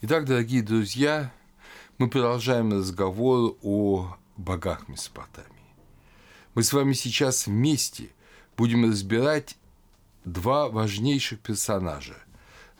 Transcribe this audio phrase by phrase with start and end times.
[0.00, 1.32] Итак, дорогие друзья,
[1.98, 5.50] мы продолжаем разговор о богах Месопотамии.
[6.54, 8.10] Мы с вами сейчас вместе
[8.56, 9.56] будем разбирать
[10.24, 12.14] два важнейших персонажа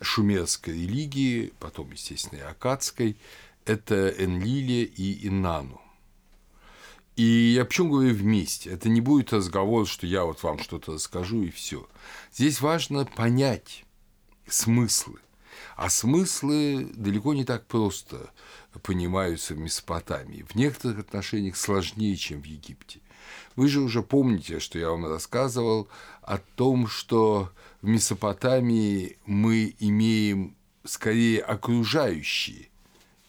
[0.00, 3.16] шумерской религии, потом, естественно, и акадской.
[3.64, 5.80] Это Энлилия и Иннану.
[7.16, 8.71] И я почему говорю вместе?
[8.71, 11.89] Это не будет разговор, что я вот вам что-то расскажу и все.
[12.30, 13.85] Здесь важно понять
[14.46, 15.19] смыслы
[15.79, 18.30] а смыслы далеко не так просто
[18.82, 20.43] понимаются в Месопотамии.
[20.43, 22.98] В некоторых отношениях сложнее, чем в Египте.
[23.54, 25.86] Вы же уже помните, что я вам рассказывал
[26.22, 32.70] о том, что в Месопотамии мы имеем скорее окружающие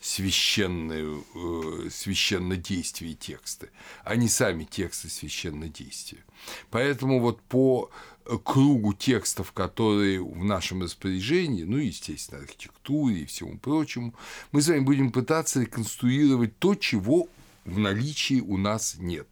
[0.02, 3.70] священные, э, священнодействие тексты,
[4.04, 6.24] а не сами тексты священнодействия.
[6.72, 7.92] Поэтому вот по
[8.38, 14.14] кругу текстов, которые в нашем распоряжении, ну, естественно, архитектуре и всему прочему,
[14.52, 17.28] мы с вами будем пытаться реконструировать то, чего
[17.66, 19.28] в наличии у нас нет.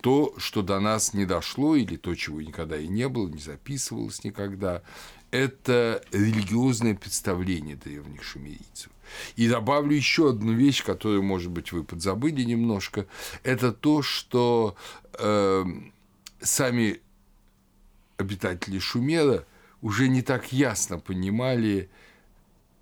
[0.00, 4.22] То, что до нас не дошло, или то, чего никогда и не было, не записывалось
[4.24, 4.82] никогда,
[5.30, 8.90] это религиозное представление древних шумерийцев.
[9.36, 13.06] И добавлю еще одну вещь, которую, может быть, вы подзабыли немножко,
[13.42, 14.76] это то, что
[15.18, 15.64] э,
[16.40, 17.00] сами
[18.16, 19.46] обитатели Шумера
[19.82, 21.90] уже не так ясно понимали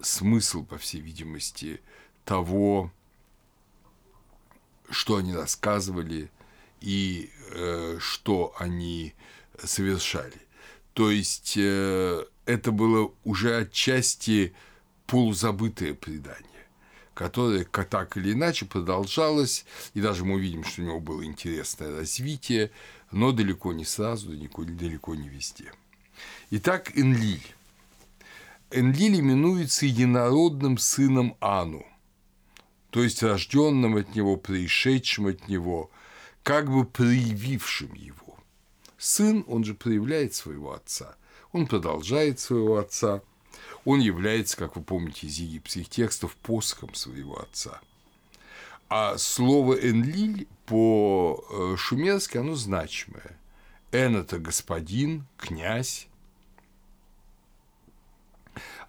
[0.01, 1.81] смысл, по всей видимости,
[2.25, 2.93] того,
[4.91, 6.31] что они рассказывали
[6.81, 9.15] и э, что они
[9.63, 10.41] совершали.
[10.93, 14.55] То есть э, это было уже отчасти
[15.07, 16.55] полузабытое предание
[17.15, 22.71] которое так или иначе продолжалось, и даже мы увидим, что у него было интересное развитие,
[23.15, 25.73] но далеко не сразу, далеко, не везде.
[26.51, 27.47] Итак, Энлиль.
[28.73, 31.87] Энлиль именуется единородным сыном Ану,
[32.91, 35.93] то есть рожденным от него, пришедшим от него,
[36.43, 38.37] как бы проявившим его.
[38.99, 41.15] Сын, он же проявляет своего отца,
[41.53, 43.23] он продолжает своего отца,
[43.85, 47.81] он является, как вы помните из египетских текстов, посохом своего отца–
[48.89, 53.39] а слово «энлиль» по-шумерски, оно значимое.
[53.93, 56.09] «Эн»– это господин, князь,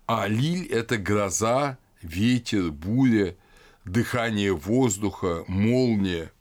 [0.08, 3.36] а «лиль»– это гроза, ветер, буря,
[3.84, 6.32] дыхание воздуха, молния.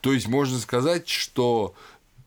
[0.00, 1.74] То есть можно сказать, что,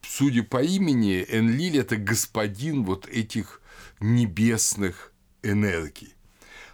[0.01, 3.61] судя по имени, Энлиль– это господин вот этих
[3.99, 5.13] небесных
[5.43, 6.13] энергий.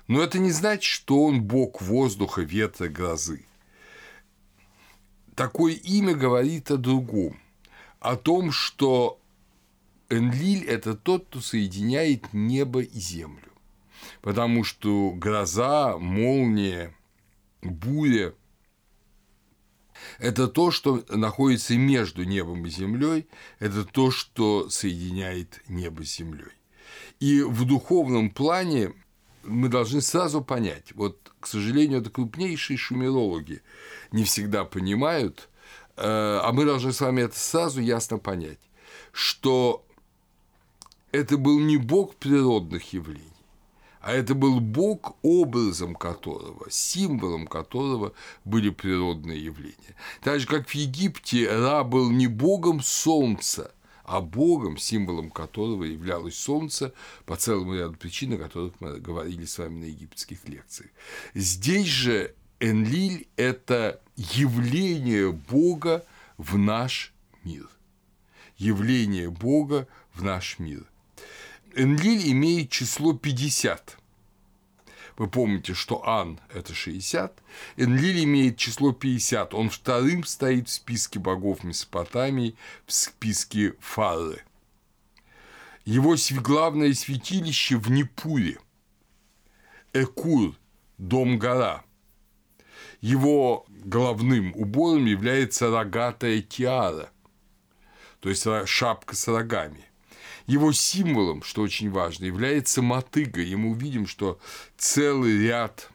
[0.08, 3.46] Но это не значит, что он бог воздуха, ветра, грозы.
[5.36, 7.40] Такое имя говорит о другом,
[8.00, 9.20] о том, что
[10.10, 13.52] Энлиль– это тот, кто соединяет небо и землю.
[14.22, 16.96] Потому что гроза, молния,
[17.62, 18.34] буря–
[20.20, 23.28] это то, что находится между небом и землей,
[23.60, 26.54] это то, что соединяет небо с землей.
[27.20, 28.94] И в духовном плане
[29.46, 33.62] мы должны сразу понять, вот, к сожалению, это крупнейшие шумерологи
[34.12, 35.50] не всегда понимают,
[35.98, 38.60] э, а мы должны с вами это сразу ясно понять,
[39.12, 39.86] что
[41.12, 43.24] это был не бог природных явлений,
[44.02, 48.14] а это был бог, образом которого, символом которого
[48.44, 49.96] были природные явления.
[50.22, 53.74] Так же, как в Египте Ра был не богом солнца,
[54.06, 56.94] а Богом, символом которого являлось Солнце
[57.26, 60.92] по целому ряду причин, о которых мы говорили с вами на египетских лекциях.
[61.34, 66.06] Здесь же Энлиль– это явление Бога
[66.38, 67.68] в наш мир.
[68.58, 70.86] Явление Бога в наш мир.
[71.76, 73.98] Энлиль имеет число 50–
[75.18, 77.42] вы помните, что Ан– это 60,
[77.78, 82.56] Энлиль имеет число 50, он вторым стоит в списке богов Месопотамии,
[82.86, 84.44] в списке Фары.
[85.86, 88.58] Его главное святилище в Непуре,
[89.94, 90.56] Экур,
[90.98, 91.84] дом-гора.
[93.00, 97.10] Его головным убором является рогатая тиара,
[98.20, 99.86] то есть шапка с рогами–
[100.48, 104.40] его символом, что очень важно, является мотыга, и мы увидим, что
[104.78, 105.90] целый ряд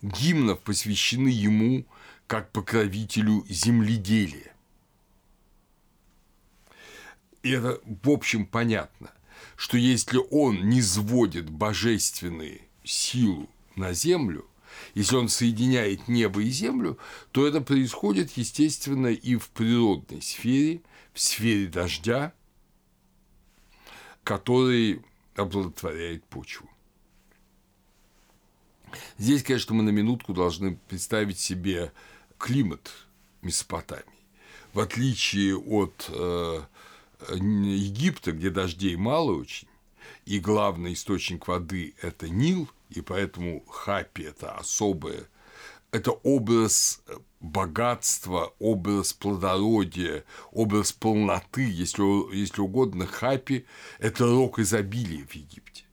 [0.00, 1.84] гимнов посвящены ему
[2.26, 4.52] как покровителю земледелия.
[7.42, 9.12] И это, в общем, понятно,
[9.56, 14.46] что если он не сводит божественную силу на землю,
[14.94, 16.98] если он соединяет небо и землю,
[17.32, 20.80] то это происходит, естественно, и в природной сфере,
[21.12, 22.32] в сфере дождя–
[24.26, 25.02] который
[25.36, 26.68] оплодотворяет почву.
[29.18, 31.92] Здесь, конечно, мы на минутку должны представить себе
[32.36, 32.90] климат
[33.42, 34.04] Месопотамии.
[34.72, 36.60] В отличие от э,
[37.30, 39.68] Египта, где дождей мало очень,
[40.24, 45.28] и главный источник воды– это Нил, и поэтому Хапи– это особое,
[45.96, 47.02] это образ
[47.40, 53.66] богатства, образ плодородия, образ полноты, если, если угодно, Хапи–
[53.98, 55.86] это рок изобилия в Египте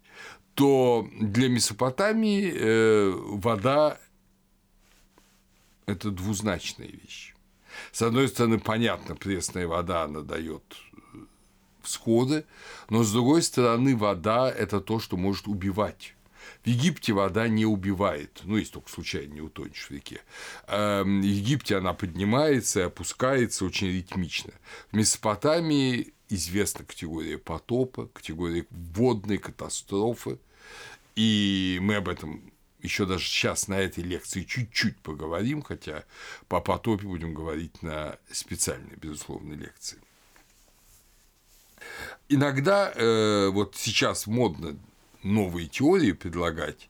[0.55, 3.97] то для Месопотамии э, вода–
[5.85, 7.33] это двузначная вещь.
[7.91, 10.63] С одной стороны, понятно, пресная вода, она дает
[11.13, 11.17] э,
[11.81, 12.45] всходы,
[12.89, 16.13] но с другой стороны, вода– это то, что может убивать.
[16.63, 20.21] В Египте вода не убивает, ну, если только случайно не утонешь в реке.
[20.67, 24.53] Эм, в Египте она поднимается и опускается очень ритмично.
[24.91, 30.39] В Месопотамии известна категория потопа, категория водной катастрофы,
[31.17, 36.05] и мы об этом еще даже сейчас на этой лекции чуть-чуть поговорим, хотя
[36.47, 39.99] по потопе будем говорить на специальной, безусловно, лекции.
[42.29, 44.77] Иногда э, вот сейчас модно
[45.23, 46.89] новые теории предлагать,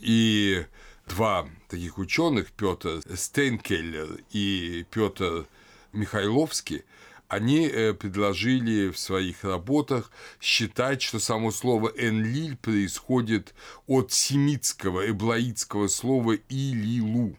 [0.00, 0.64] и
[1.08, 5.46] два таких ученых, Петр Стейнкеллер и Петр
[5.92, 6.82] Михайловский,
[7.28, 10.10] они э, предложили в своих работах
[10.40, 13.54] считать, что само слово «энлиль» происходит
[13.86, 17.36] от семитского, эблаитского слова «илилу»,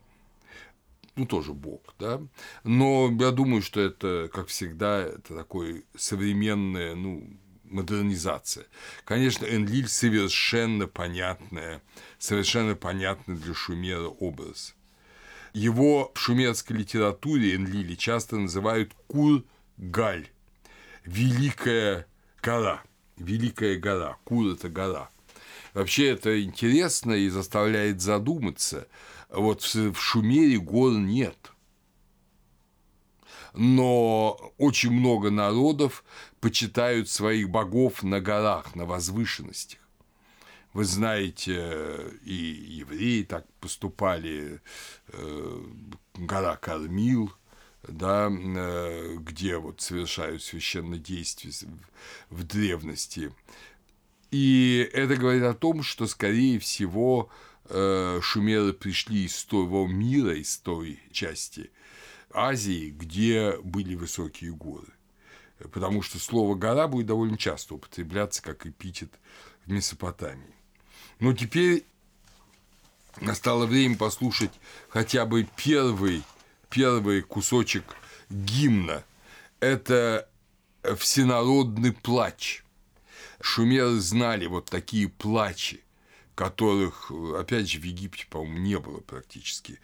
[1.16, 2.20] ну, тоже Бог, да,
[2.64, 7.30] но я думаю, что это, как всегда, это такое современное, ну,
[7.74, 8.66] модернизация.
[9.04, 11.82] Конечно, Энлиль совершенно понятная,
[12.20, 14.76] совершенно понятный для Шумера образ.
[15.54, 19.44] Его в шумерской литературе Энлили часто называют кур
[19.78, 20.28] Галь,
[21.06, 22.08] Великая
[22.42, 22.84] гора,
[23.18, 25.10] Великая гора, Кур– это гора.
[25.74, 28.88] Вообще это интересно и заставляет задуматься.
[29.30, 31.53] Вот в Шумере гор нет.
[33.54, 36.04] Но очень много народов
[36.40, 39.80] почитают своих богов на горах, на возвышенностях.
[40.74, 44.60] Вы знаете, и евреи так поступали,
[45.10, 45.62] э,
[46.16, 47.32] гора Кормил–
[47.88, 51.54] да, э, где вот совершают священное действие
[52.30, 53.34] в древности.
[54.32, 57.30] И это говорит о том, что, скорее всего,
[57.66, 61.72] э, шумеры пришли из того мира, из той части
[62.34, 64.88] Азии, где были высокие горы.
[65.72, 69.12] Потому что слово «гора» будет довольно часто употребляться как эпитет
[69.66, 70.56] в Месопотамии.
[71.20, 71.86] Но теперь
[73.22, 74.52] настало время послушать
[74.90, 76.24] хотя бы первый
[76.74, 77.84] первый кусочек
[78.32, 79.04] гимна.
[79.60, 80.28] Это
[80.98, 82.64] всенародный плач.
[83.40, 85.83] Шумеры знали вот такие плачи,
[86.36, 89.80] которых, опять же, в Египте, по-моему, не было практически.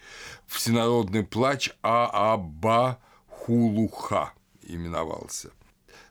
[0.48, 5.52] Всенародный плач Ааба Хулуха именовался.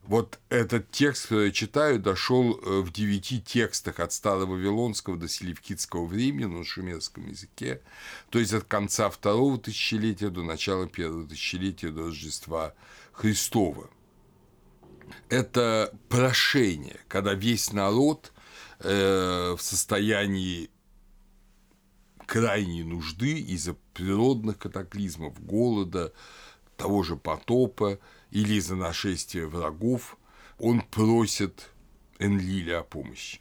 [0.09, 5.29] Вот этот текст, который я читаю, дошел э, в девяти текстах от старого вавилонского до
[5.29, 7.83] селевкидского времени на шумерском языке,
[8.31, 12.73] то есть от конца второго тысячелетия до начала первого тысячелетия до Рождества
[13.13, 13.91] Христова.
[15.29, 18.33] Это прошение, когда весь народ
[18.81, 20.71] э, в состоянии
[22.27, 26.13] крайней нужды из-за природных катаклизмов, голода,
[26.77, 27.99] того же потопа,
[28.31, 30.19] или из-за нашествия врагов,
[30.59, 31.71] он просит
[32.19, 33.41] Энлиля о помощи.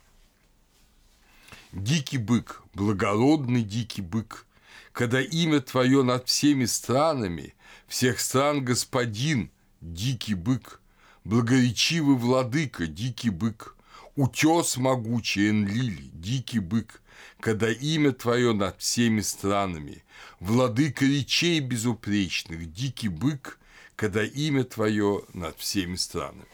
[1.73, 4.45] Дикий бык, благородный дикий бык,
[4.93, 7.53] когда имя твое над всеми странами,
[7.87, 10.81] всех стран господин, дикий бык,
[11.23, 13.76] благоречивый владыка, дикий бык,
[14.17, 17.01] утес могучий Энлиль, дикий бык,
[17.39, 20.03] когда имя твое над всеми странами,
[20.39, 23.59] владыка речей безупречных, дикий бык,
[23.95, 26.47] когда имя твое над всеми странами.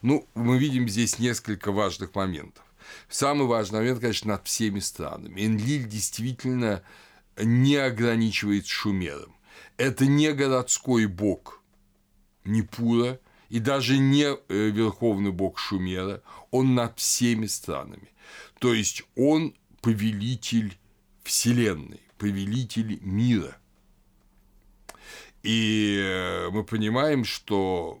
[0.00, 2.64] Ну, мы видим здесь несколько важных моментов.
[3.08, 5.46] Самый важный момент, конечно, над всеми странами.
[5.46, 6.82] Энлиль действительно
[7.36, 9.34] не ограничивает Шумером.
[9.76, 11.60] Это не городской бог
[12.44, 13.20] Непура
[13.52, 18.08] и даже не э, верховный бог Шумера, он над всеми странами.
[18.58, 20.78] То есть он повелитель
[21.22, 23.58] Вселенной, повелитель мира.
[25.42, 28.00] И э, мы понимаем, что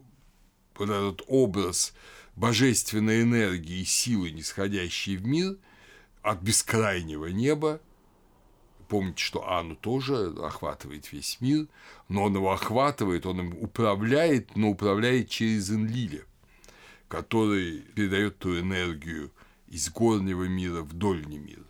[0.74, 1.92] вот этот образ
[2.34, 5.58] божественной энергии и силы, нисходящей в мир
[6.22, 7.82] от бескрайнего неба,
[8.92, 11.66] помните, что Анну тоже охватывает весь мир,
[12.10, 16.26] но он его охватывает, он им управляет, но управляет через Энлиля,
[17.08, 19.32] который передает ту энергию
[19.66, 21.64] из горнего мира в дольний мир.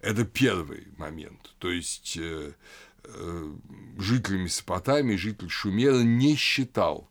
[0.00, 1.54] Это первый момент.
[1.60, 2.54] То есть э,
[3.04, 3.54] э,
[3.98, 7.08] житель Месопотамии, житель Шумера не считал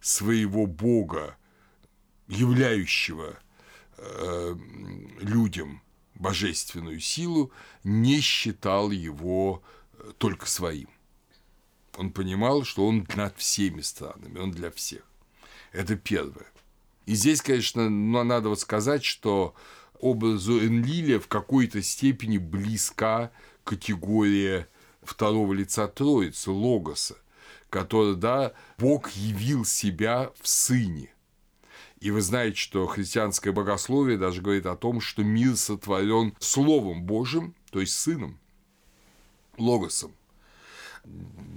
[0.00, 1.36] своего бога,
[2.26, 3.38] являющего
[3.98, 4.56] э,
[5.20, 5.80] людям
[6.18, 7.52] божественную силу,
[7.84, 10.88] не считал его э, только своим.
[11.96, 15.02] Он понимал, что он над всеми странами, он для всех.
[15.72, 16.46] Это первое.
[17.06, 19.54] И здесь, конечно, ну, надо вот сказать, что
[20.00, 23.30] образу Энлиля в какой-то степени близка
[23.64, 24.68] категория
[25.02, 27.16] второго лица Троицы, Логоса,
[27.70, 31.12] который, да, Бог явил себя в Сыне.
[32.00, 37.54] И вы знаете, что христианское богословие даже говорит о том, что мир сотворен Словом Божьим,
[37.70, 38.38] то есть Сыном,
[39.56, 40.12] Логосом.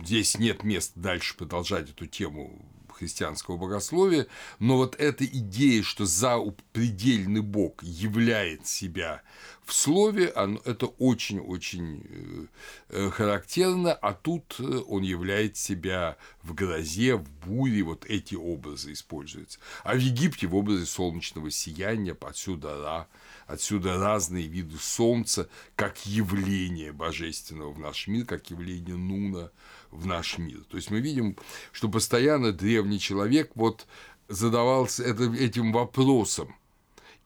[0.04, 2.66] Здесь нет места дальше продолжать эту тему
[3.00, 4.28] христианского богословия,
[4.60, 9.22] но вот эта идея, что запредельный Бог являет себя
[9.70, 10.34] в слове,
[10.66, 12.46] это очень-очень э,
[12.90, 18.94] э, характерно, а тут э, он являет себя в грозе, в буре, вот эти образы
[18.94, 19.60] используются.
[19.84, 23.08] А в Египте в образе солнечного сияния, отсюда Ра,
[23.46, 29.52] отсюда разные виды солнца, как явление божественного в наш мир, как явление Нуна
[29.92, 30.64] в наш мир.
[30.70, 31.38] То есть мы видим,
[31.72, 33.88] что постоянно древний человек вот
[34.28, 36.56] задавался этим вопросом.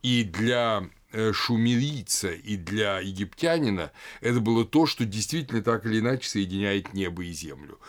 [0.01, 3.91] И для э, шумерийца и для египтянина
[4.21, 7.79] это было то, что действительно так или иначе соединяет небо и землю.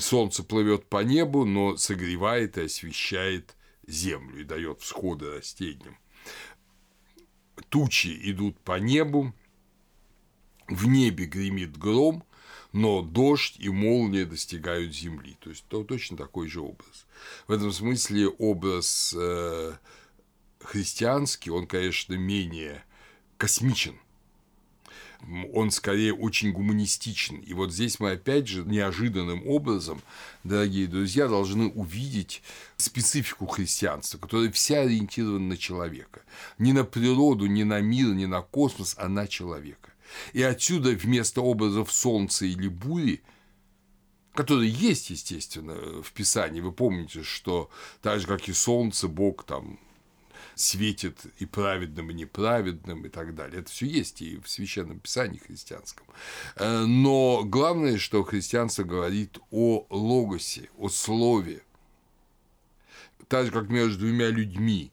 [0.00, 3.56] Солнце плывет по небу, но согревает и освещает
[3.86, 5.96] землю и дает всходы растениям.
[7.70, 9.34] Тучи идут по небу,
[10.68, 12.22] в небе гремит гром,
[12.72, 15.36] но дождь и молния достигают земли.
[15.40, 17.06] То есть то, точно такой же образ.
[17.46, 19.74] В этом смысле образ э,
[20.60, 22.84] христианский, он, конечно, менее
[23.36, 23.98] космичен.
[25.52, 27.40] Он скорее очень гуманистичен.
[27.40, 30.00] И вот здесь мы опять же неожиданным образом,
[30.44, 32.40] дорогие друзья, должны увидеть
[32.76, 36.22] специфику христианства, которая вся ориентирована на человека.
[36.58, 39.90] Не на природу, не на мир, не на космос, а на человека.
[40.32, 43.22] И отсюда вместо образов солнца или бури,
[44.34, 47.70] которые есть, естественно, в Писании, вы помните, что
[48.02, 49.78] так же, как и солнце, Бог там
[50.54, 53.60] светит и праведным, и неправедным, и так далее.
[53.60, 56.06] Это все есть и в Священном Писании христианском.
[56.56, 61.62] Э, но главное, что христианство говорит о логосе, о слове.
[63.28, 64.90] Так же, как между двумя людьми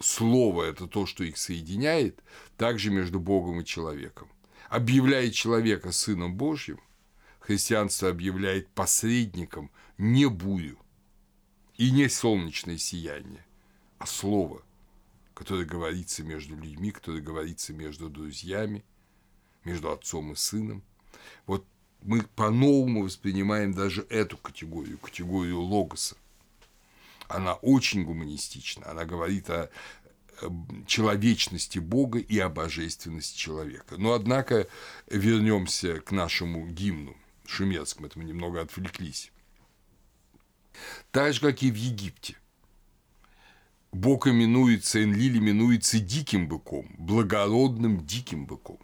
[0.00, 2.22] слово– это то, что их соединяет,
[2.56, 4.28] также между Богом и человеком.
[4.68, 6.80] Объявляет человека Сыном Божьим,
[7.40, 10.78] христианство объявляет посредником не бурю
[11.76, 13.44] и не солнечное сияние,
[13.98, 14.62] а слово,
[15.34, 18.84] которое говорится между людьми, которое говорится между друзьями,
[19.64, 20.82] между отцом и сыном.
[21.46, 21.64] Вот
[22.02, 26.16] мы по-новому воспринимаем даже эту категорию, категорию логоса–
[27.28, 28.90] она очень гуманистична.
[28.90, 29.70] Она говорит о
[30.86, 33.96] человечности Бога и о божественности человека.
[33.96, 34.68] Но, однако,
[35.08, 37.16] вернемся к нашему гимну
[37.46, 39.32] шумерскому, это мы немного отвлеклись.
[41.10, 42.36] Так же, как и в Египте.
[43.90, 48.78] Бог именуется, Энлиль именуется диким быком, благородным диким быком.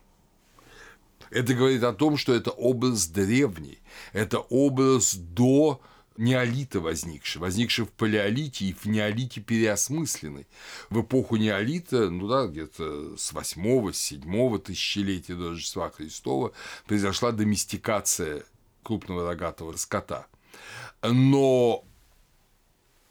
[1.30, 3.78] Это говорит о том, что это образ древний,
[4.12, 5.80] это образ до
[6.16, 10.46] неолита возникший, возникший в палеолите и в неолите переосмысленный.
[10.90, 16.52] В эпоху неолита, ну да, где-то с 8-7 тысячелетия до Рождества Христова
[16.86, 18.44] произошла доместикация
[18.82, 20.26] крупного рогатого скота.
[21.02, 21.84] Но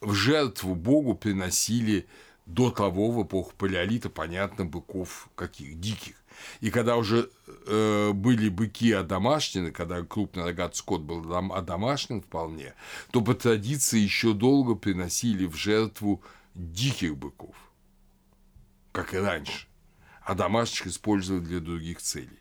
[0.01, 2.07] в жертву Богу приносили
[2.45, 6.15] до того, в эпоху палеолита, понятно, быков каких диких.
[6.62, 7.29] И когда уже
[7.65, 12.73] э, были быки одомашнены, когда крупный рогатый скот был одомашнен вполне,
[13.12, 16.21] то по традиции еще долго приносили в жертву
[16.55, 17.55] диких быков,
[18.91, 19.67] как и раньше,
[20.23, 22.39] а домашних использовали для других целей.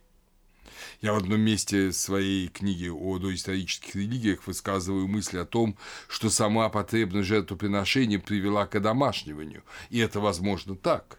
[1.01, 5.77] Я в одном месте своей книги о доисторических религиях высказываю мысль о том,
[6.09, 9.65] что сама потребность жертвоприношения привела к одомашниванию.
[9.91, 11.19] И это возможно так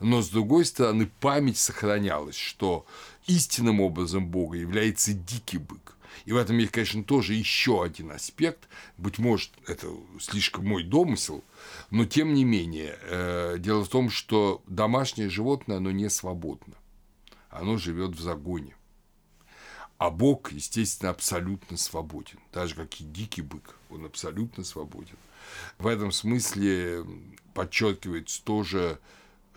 [0.00, 2.86] но с другой стороны память сохранялась, что
[3.26, 5.96] истинным образом Бога является дикий бык.
[6.24, 8.68] И в этом есть, конечно, тоже еще один аспект.
[8.96, 9.88] Быть может, это
[10.18, 11.44] слишком мой домысел,
[11.90, 16.74] но тем не менее, э, дело в том, что домашнее животное, оно не свободно.
[17.50, 18.76] Оно живет в загоне.
[19.98, 22.38] А Бог, естественно, абсолютно свободен.
[22.50, 25.16] Так же, как и дикий бык, он абсолютно свободен.
[25.78, 27.04] В этом смысле
[27.54, 28.98] подчеркивается тоже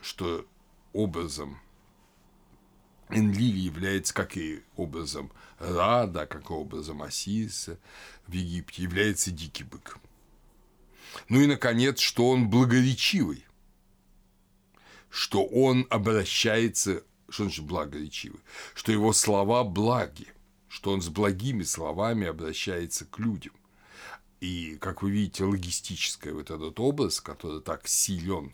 [0.01, 0.45] что
[0.93, 1.59] образом
[3.09, 7.79] Энлиль является как и образом Рада, как и образом Осириса
[8.27, 9.97] в Египте, является дикий бык.
[11.27, 13.45] Ну и, наконец, что он благоречивый,
[15.09, 18.41] что он обращается, что значит благоречивый,
[18.75, 20.27] что его слова благи,
[20.67, 23.53] что он с благими словами обращается к людям.
[24.39, 28.53] И, как вы видите, логистический вот этот образ, который так силен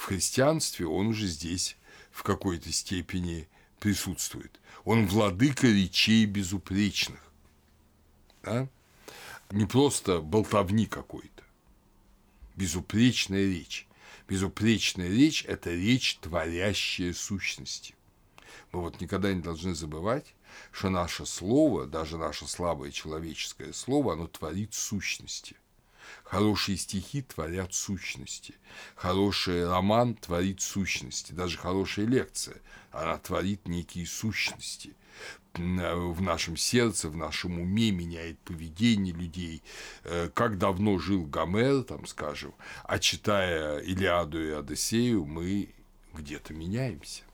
[0.00, 1.76] в христианстве, он уже здесь
[2.10, 3.46] в какой-то степени
[3.80, 4.58] присутствует.
[4.86, 7.20] Он владыка речей безупречных.
[8.42, 8.66] Да?
[9.50, 11.44] Не просто болтовни какой-то.
[12.56, 13.86] Безупречная речь.
[14.26, 17.94] Безупречная речь– это речь, творящая сущности.
[18.72, 20.34] Мы вот никогда не должны забывать,
[20.72, 25.56] что наше слово, даже наше слабое человеческое слово, оно творит сущности.
[26.30, 28.54] Хорошие стихи творят сущности.
[28.94, 31.32] Хороший роман творит сущности.
[31.32, 32.56] Даже хорошая лекция,
[32.92, 34.94] она творит некие сущности
[35.54, 39.64] в нашем сердце, в нашем уме, меняет поведение людей.
[40.04, 45.70] Э, как давно жил Гомер, там, скажем, а читая Илиаду и Одиссею, мы
[46.14, 47.24] где-то меняемся.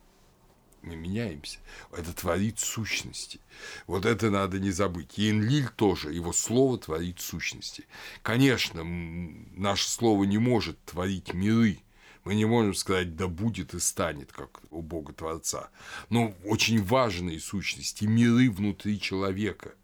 [0.86, 1.58] Мы меняемся.
[1.90, 3.40] Это творит сущности.
[3.88, 5.18] Вот это надо не забыть.
[5.18, 7.86] И Энлиль тоже, его слово творит сущности.
[8.22, 11.80] Конечно, наше слово не может творить миры,
[12.22, 15.70] мы не можем сказать, да будет и станет, как у Бога Творца.
[16.08, 19.74] Но очень важные сущности, миры внутри человека,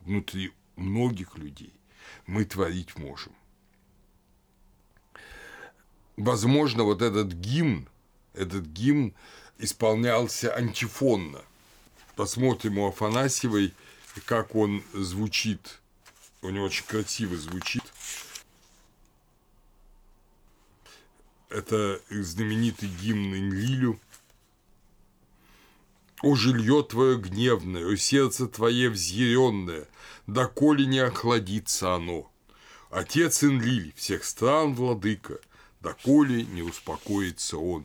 [0.00, 1.72] внутри многих людей
[2.26, 3.32] мы творить можем.
[6.18, 7.88] Возможно, вот этот гимн,
[8.34, 9.14] этот гимн
[9.58, 11.40] исполнялся антифонно.
[12.16, 13.74] Посмотрим у Афанасьевой,
[14.26, 15.80] как он звучит.
[16.42, 17.82] У него очень красиво звучит.
[21.54, 24.00] это знаменитый гимн Инлилю.
[26.22, 29.86] «О жилье твое гневное, о сердце твое взъяренное,
[30.26, 32.30] доколе не охладится оно.
[32.90, 35.38] Отец Инлиль, всех стран владыка,
[35.80, 37.84] доколе не успокоится он.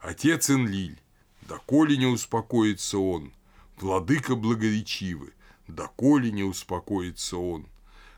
[0.00, 0.98] Отец Инлиль,
[1.46, 3.32] доколе не успокоится он.
[3.78, 5.32] Владыка благоречивый,
[5.68, 7.66] доколе не успокоится он.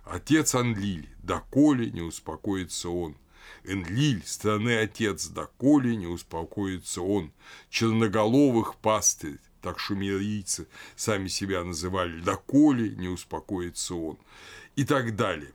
[0.05, 3.17] Отец Анлиль, доколе не успокоится он.
[3.65, 7.33] Энлиль, страны отец, доколе не успокоится он,
[7.71, 14.19] черноголовых пастырь, так шумерийцы сами себя называли, доколе не успокоится он,
[14.77, 15.53] и так далее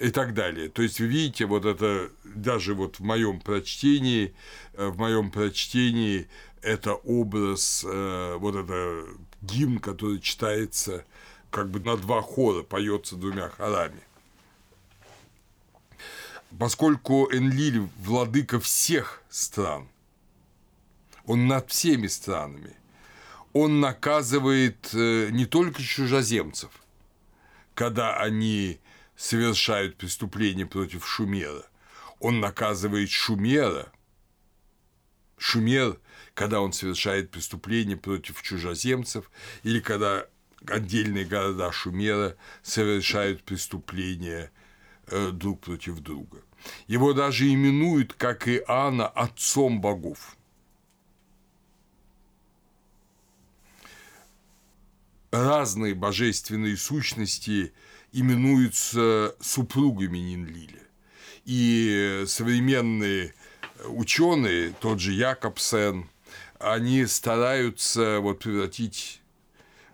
[0.00, 0.68] и так далее.
[0.68, 4.34] То есть, вы видите, вот это даже вот в моем прочтении,
[4.74, 6.28] э, в моем прочтении
[6.62, 9.04] это образ, э, вот это
[9.42, 11.04] гимн, который читается
[11.50, 14.00] как бы на два хора, поется двумя хорами.
[16.58, 19.88] Поскольку Энлиль владыка всех стран,
[21.26, 22.74] он над всеми странами,
[23.52, 26.70] он наказывает э, не только чужеземцев,
[27.74, 28.80] когда они
[29.16, 31.64] совершают преступление против Шумера,
[32.20, 33.92] он наказывает Шумера,
[35.36, 35.98] Шумер,
[36.38, 39.30] когда он совершает преступление против чужеземцев
[39.64, 40.24] или когда
[40.66, 44.50] отдельные города Шумера совершают преступления
[45.10, 46.42] Э, друг против друга.
[46.86, 50.36] Его даже именуют, как и Анна, отцом богов.
[55.30, 57.72] Разные божественные сущности
[58.12, 60.82] именуются супругами Нинлиля.
[61.44, 63.34] И современные
[63.86, 66.10] ученые, тот же Якобсен,
[66.58, 69.20] они стараются вот превратить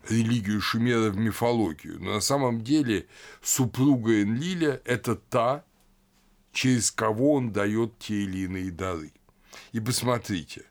[0.09, 2.00] религию Шумера в мифологию.
[2.00, 3.07] Но на самом деле
[3.42, 5.64] супруга Энлиля– это та,
[6.53, 9.12] через кого он дает те или иные дары.
[9.72, 10.64] И посмотрите,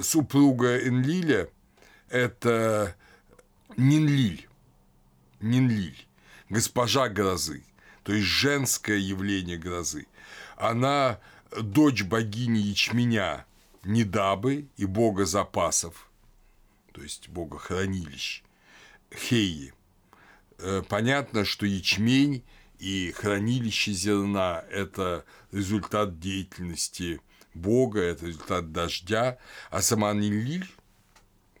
[0.00, 1.48] супруга Энлиля–
[2.08, 2.94] это
[3.76, 4.48] Нинлиль,
[5.40, 6.06] Нинлиль,
[6.48, 7.64] госпожа грозы,
[8.04, 10.06] то есть женское явление грозы.
[10.56, 11.18] Она
[11.60, 13.45] дочь богини ячменя
[13.86, 16.10] Недабы и бога запасов,
[16.92, 18.42] то есть бога хранилищ,
[19.14, 19.72] Хеи.
[20.58, 22.42] Э, понятно, что ячмень
[22.80, 27.20] и хранилище зерна– это результат деятельности
[27.54, 29.38] Бога, это результат дождя,
[29.70, 30.68] а сама Нилиль,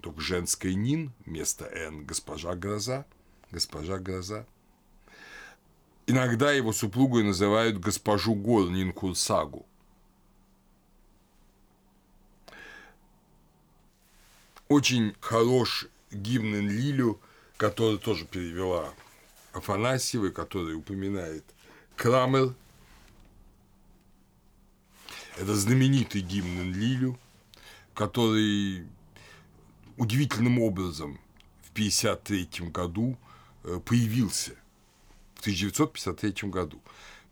[0.02, 3.06] только женская Нин вместо Н, госпожа Гроза,
[3.50, 4.46] госпожа Гроза.
[6.06, 9.64] Иногда его супругой называют госпожу гор Нинкурсагу.
[14.68, 17.20] Очень хорош гимн Лилю
[17.56, 18.92] который тоже перевела
[19.52, 21.44] Афанасьева, который упоминает
[21.96, 22.54] Крамер.
[25.36, 27.18] Это знаменитый гимн Лилю,
[27.94, 28.86] который
[29.96, 31.18] удивительным образом
[31.62, 33.16] в 1953 году
[33.64, 34.52] э, появился.
[35.34, 36.80] В 1953 году.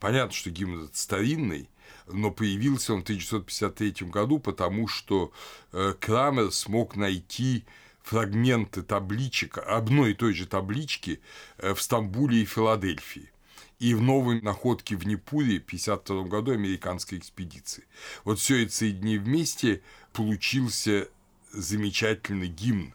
[0.01, 1.69] Понятно, что гимн этот старинный,
[2.07, 5.33] но появился он в 1953 году, потому что
[5.73, 7.65] э, Крамер смог найти
[8.03, 11.21] фрагменты табличек, одной и той же таблички
[11.59, 13.31] э, в Стамбуле и Филадельфии
[13.79, 17.85] и в новой находке в Непуре в 1952 году американской экспедиции.
[18.25, 21.09] Вот все это соединив вместе, получился
[21.53, 22.95] замечательный гимн.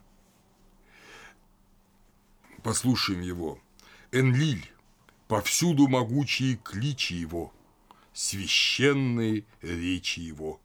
[2.63, 3.59] Послушаем его.
[4.11, 4.65] Энлиль,
[5.27, 7.53] повсюду могучие кличи его,
[8.13, 10.61] священные речи его.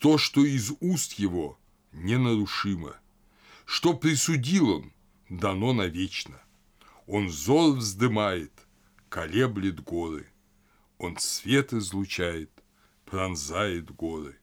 [0.00, 1.58] То, что из уст его,
[1.92, 2.96] ненарушимо.
[3.64, 4.92] Что присудил он,
[5.28, 6.40] дано навечно.
[7.06, 8.52] Он зол вздымает,
[9.08, 10.26] колеблет горы.
[10.98, 12.50] Он свет излучает,
[13.04, 14.36] пронзает горы.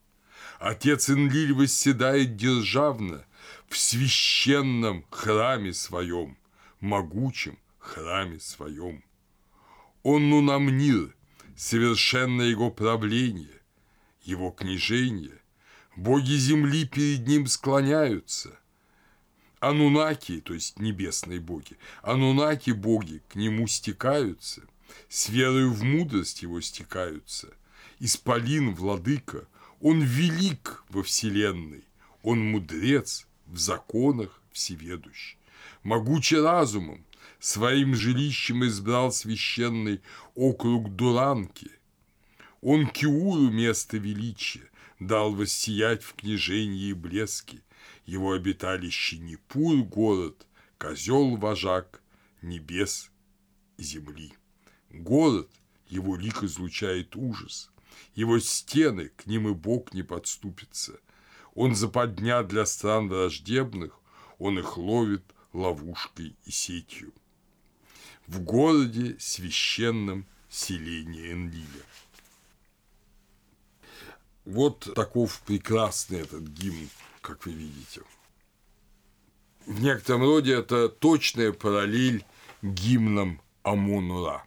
[0.60, 3.26] Отец Энлиль восседает державно
[3.68, 6.38] в священном храме своем,
[6.80, 9.04] могучем храме своем.
[10.04, 11.16] Он нунамнир,
[11.56, 13.62] совершенное его правление,
[14.24, 15.40] его княжение,
[15.96, 18.60] боги земли перед ним склоняются.
[19.60, 24.62] Анунаки, то есть небесные боги, анунаки боги к нему стекаются,
[25.08, 27.54] с верою в мудрость его стекаются.
[28.00, 29.48] Исполин, владыка,
[29.80, 31.86] он велик во вселенной,
[32.24, 35.38] он мудрец в законах всеведущий.
[35.84, 37.06] Могучий разумом,
[37.44, 40.02] своим жилищем избрал священный
[40.34, 41.70] округ Дуранки.
[42.62, 44.70] Он Киуру место величия
[45.02, 47.62] дал воссиять в княжении и блеске.
[48.06, 52.02] Его обиталище Непур город, козел вожак
[52.42, 53.12] небес
[53.78, 54.32] земли.
[54.90, 55.50] Город,
[55.90, 57.72] его лик излучает ужас,
[58.16, 60.98] его стены, к ним и Бог не подступится.
[61.56, 64.00] Он западня для стран враждебных,
[64.40, 67.14] он их ловит ловушкой и сетью.
[68.28, 71.84] В городе священном селении Энлиля.
[74.46, 76.90] Вот таков прекрасный этот гимн,
[77.22, 78.02] как вы видите.
[79.66, 82.26] В некотором роде это точная параллель
[82.62, 84.46] гимнам Амон-Ура.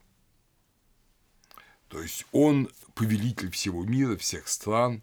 [1.89, 5.03] То есть он повелитель всего мира, всех стран,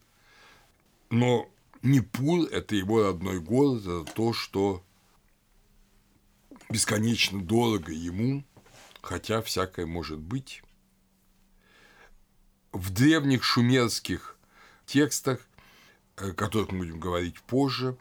[1.09, 1.49] но
[1.83, 4.81] Непур– это его родной город, это то, что
[6.69, 8.45] бесконечно дорого ему,
[9.03, 10.63] хотя всякое может быть.
[12.71, 14.35] В древних шумерских
[14.87, 15.39] текстах,
[16.15, 17.95] о которых мы будем говорить позже,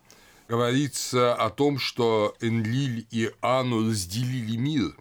[0.49, 4.97] говорится о том, что Энлиль и Ану разделили мир.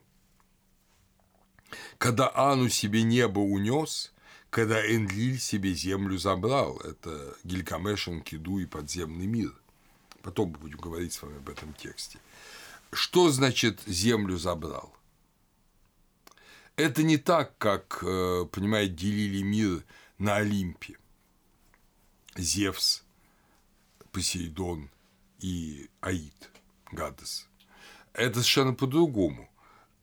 [1.97, 4.11] Когда Ану себе небо унес,
[4.49, 6.77] когда Энлиль себе землю забрал.
[6.79, 9.53] Это Гилькамеш, Энкиду и подземный мир.
[10.23, 12.19] Потом будем говорить с вами об этом тексте.
[12.91, 14.93] Что значит землю забрал?
[16.81, 19.83] Это не так, как, э, понимаете, делили мир
[20.17, 20.97] на Олимпе.
[22.35, 23.03] Зевс,
[24.11, 24.89] Посейдон
[25.39, 26.49] и Аид,
[26.91, 27.47] Гадес.
[28.13, 29.49] Это совершенно по-другому.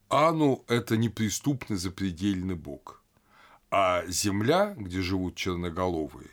[0.08, 3.02] Ану– это неприступный запредельный бог–
[3.70, 6.30] а земля, где живут черноголовые,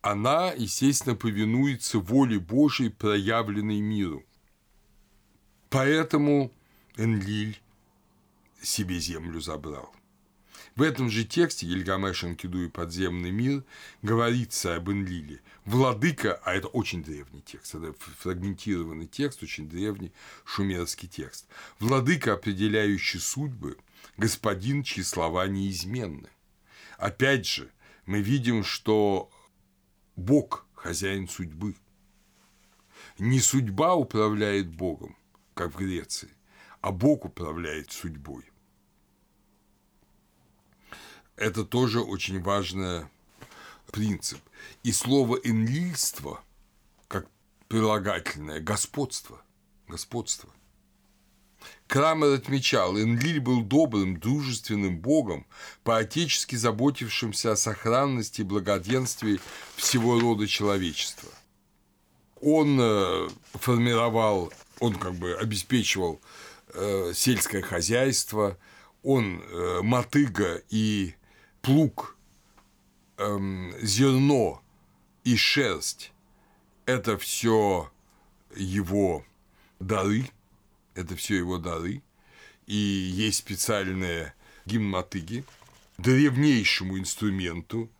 [0.00, 4.24] она, естественно, повинуется воле Божией, проявленной миру.
[5.68, 6.52] Поэтому
[6.96, 7.60] Энлиль
[8.64, 9.94] себе землю забрал.
[10.76, 13.64] В этом же тексте Гильгамеш Энкиду и подземный мир
[14.02, 15.40] говорится об Энлиле.
[15.64, 20.12] Владыка, а это очень древний текст, это фрагментированный текст, очень древний
[20.44, 21.46] шумерский текст.
[21.78, 23.76] Владыка, определяющий судьбы,
[24.16, 26.28] господин, чьи слова неизменны.
[26.98, 27.70] Опять же,
[28.04, 29.30] мы видим, что
[30.16, 31.76] Бог– хозяин судьбы.
[33.18, 35.16] Не судьба управляет Богом,
[35.54, 36.30] как в Греции,
[36.80, 38.44] а Бог управляет судьбой.
[41.36, 43.06] Это тоже очень важный
[43.90, 44.40] принцип.
[44.82, 46.42] И слово «энлильство»
[47.08, 47.26] как
[47.68, 49.40] прилагательное– господство.
[49.88, 50.50] Господство–
[51.86, 55.46] Крамер отмечал, Энлиль был добрым, дружественным богом,
[55.84, 59.40] поотечески заботившимся о сохранности и благоденствии
[59.76, 61.30] всего рода человечества.
[62.40, 66.20] Он э, формировал, он как бы обеспечивал
[66.72, 68.58] э, сельское хозяйство,
[69.02, 71.14] он э, мотыга и
[71.64, 72.16] плуг,
[73.16, 74.62] эм, зерно
[75.24, 76.12] и шерсть–
[76.86, 77.90] это все
[78.54, 79.24] его
[79.80, 80.28] дары–
[80.94, 82.02] это все его дары,
[82.66, 85.44] и есть специальные гимн мотыги,
[85.98, 87.90] древнейшему инструменту,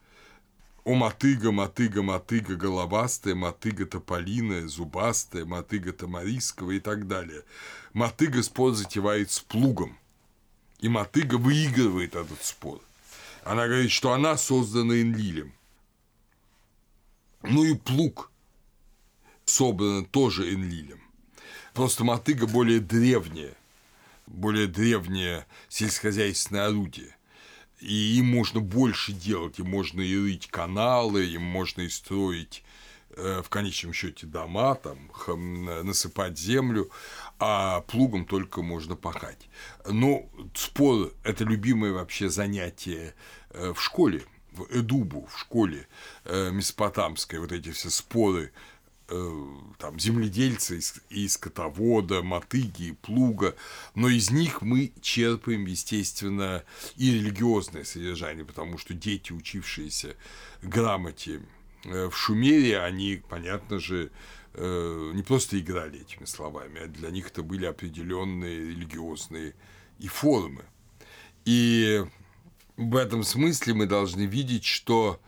[0.85, 7.42] о мотыга, мотыга, мотыга головастая, мотыга тополиная, зубастая, мотыга тамариского и так далее.
[7.94, 9.96] Мотыга спор затевает с плугом.
[10.81, 12.83] И мотыга выигрывает этот спор.
[13.44, 15.52] Она говорит, что она создана Энлилем.
[17.42, 18.30] Ну и плуг
[19.44, 21.00] собран тоже Энлилем.
[21.74, 23.54] Просто мотыга более древняя,
[24.26, 27.14] более древнее сельскохозяйственное орудие.
[27.80, 32.63] И им можно больше делать, им можно и рыть каналы, им можно и строить
[33.16, 34.98] в конечном счете дома, там,
[35.87, 36.90] насыпать землю,
[37.38, 39.48] а плугом только можно пахать.
[39.88, 43.14] Но спор– это любимое вообще занятие
[43.50, 45.87] э, в школе, в Эдубу, в школе
[46.24, 48.53] э, месопотамской, вот эти все споры
[49.09, 49.46] Э,
[49.79, 50.77] там, земледельца
[51.11, 53.55] и скотовода, мотыги, плуга,
[53.94, 56.64] но из них мы черпаем, естественно,
[56.96, 60.16] и религиозное содержание, потому что дети, учившиеся
[60.62, 61.40] грамоте э,
[61.84, 64.10] в Шумере, они, понятно же,
[64.54, 69.54] э, не просто играли этими словами, а для них это были определенные религиозные
[69.98, 70.64] и формы.
[71.44, 72.04] И
[72.76, 75.20] в этом смысле мы должны видеть, что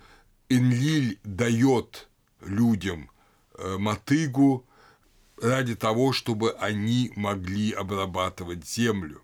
[0.49, 2.09] Энлиль дает
[2.41, 3.11] людям–
[3.59, 4.67] Э, мотыгу
[5.41, 9.23] ради того, чтобы они могли обрабатывать землю.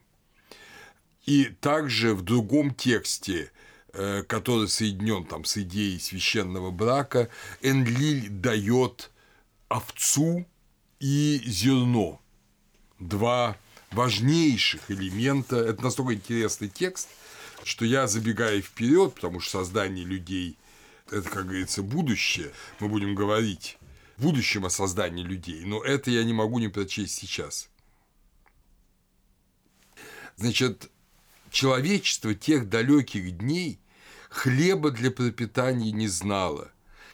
[1.27, 3.49] И также в другом тексте, э,
[3.93, 7.29] который соединен там с идеей священного брака,
[7.61, 9.11] Энлиль дает
[9.69, 10.47] овцу
[10.99, 12.21] и зерно.
[12.99, 13.57] Два
[13.91, 15.57] важнейших элемента.
[15.57, 17.09] Это настолько интересный текст,
[17.65, 20.57] что я забегаю вперед, потому что создание людей–
[21.11, 22.53] это, как говорится, будущее.
[22.81, 23.79] Мы будем говорить
[24.17, 27.69] будущем о создании людей, но это я не могу не прочесть сейчас.
[30.37, 30.91] Значит,
[31.51, 33.79] человечество тех далеких дней
[34.33, 36.71] хлеба для пропитания не знало,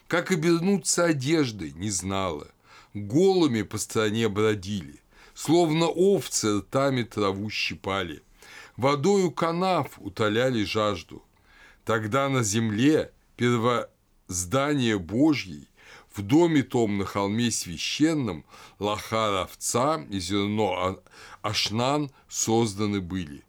[0.07, 2.49] как обернуться одеждой не знало,
[2.95, 5.01] голыми по стране бродили,
[5.35, 8.23] словно овцы ртами траву щипали,
[8.77, 11.23] водою канав утоляли жажду.
[11.85, 15.69] Тогда на земле первоздание Божьей
[16.15, 18.45] в доме том на холме священном
[18.79, 21.03] лохар овца и зерно а,
[21.43, 23.43] ашнан созданы были.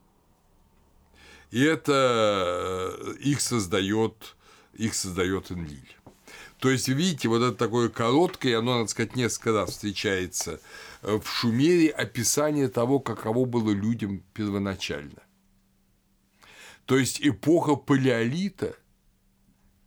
[1.52, 4.36] И это э, их создает,
[4.74, 5.96] их создает Энлиль.
[6.60, 10.60] То есть, видите, вот это такое короткое, оно, надо сказать, несколько раз встречается
[11.02, 15.24] э, в Шумере описание того, каково было людям первоначально.
[16.86, 18.76] То есть эпоха палеолита–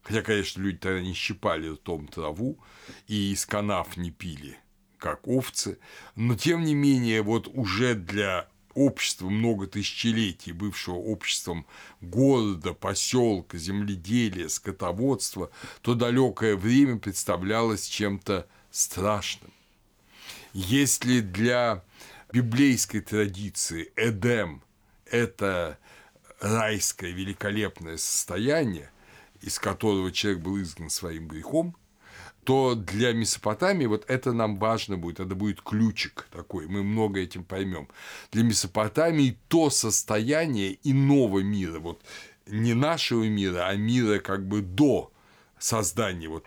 [0.03, 2.59] Хотя, конечно, люди тогда не щипали ртом траву
[3.07, 4.59] и из канав не пили,
[4.99, 5.79] как овцы,
[6.17, 11.67] но тем не менее вот уже для общества много тысячелетий, бывшего обществом
[12.01, 15.51] города, поселка, земледелия, скотоводства,
[15.83, 19.53] то далекое время представлялось чем-то страшным.
[20.53, 21.83] Если для
[22.33, 24.63] библейской традиции Эдем–
[25.07, 25.79] это
[26.41, 28.91] райское великолепное состояние,
[29.41, 31.77] из которого человек был изгнан своим грехом,
[32.45, 37.45] то для Месопотамии вот это нам важно будет, это будет ключик такой, мы много этим
[37.45, 37.89] поймем.
[38.33, 42.03] Для Месопотамии то состояние иного мира, вот
[42.47, 45.13] не нашего мира, а мира как бы до
[45.59, 46.47] создания вот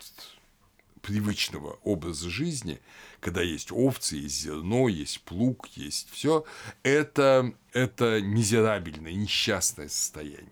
[1.01, 2.81] привычного образа жизни,
[3.21, 6.45] когда есть овцы, есть зерно, есть плуг, есть все,
[6.83, 10.49] это, это мизерабельное, несчастное состояние.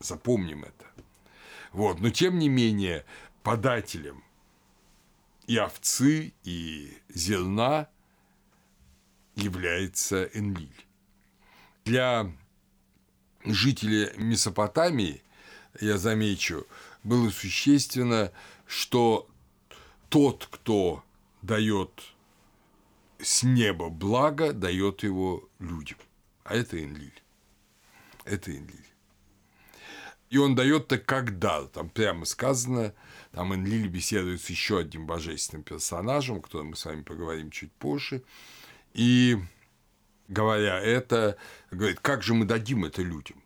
[0.00, 0.86] Запомним это.
[1.72, 2.00] Вот.
[2.00, 3.04] Но тем не менее,
[3.46, 4.24] подателем
[5.46, 7.88] и овцы, и зерна
[9.36, 10.84] является Энлиль.
[11.84, 12.32] Для
[13.44, 15.22] жителей Месопотамии,
[15.80, 16.66] я замечу,
[17.04, 18.32] было существенно,
[18.66, 19.30] что
[20.08, 21.04] тот, кто
[21.42, 22.02] дает
[23.20, 25.98] с неба благо, дает его людям.
[26.42, 27.22] А это Энлиль.
[28.24, 28.85] Это Энлиль.
[30.30, 31.66] И он дает это как дар.
[31.66, 32.94] Там прямо сказано,
[33.32, 37.72] там Энлиль беседует с еще одним божественным персонажем, о котором мы с вами поговорим чуть
[37.72, 38.22] позже.
[38.92, 39.38] И
[40.28, 41.36] говоря это,
[41.70, 43.42] говорит, как же мы дадим это людям?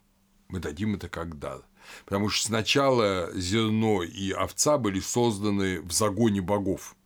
[0.48, 1.62] Мы дадим это как дар.
[2.04, 6.96] Потому что сначала зерно и овца были созданы в загоне богов.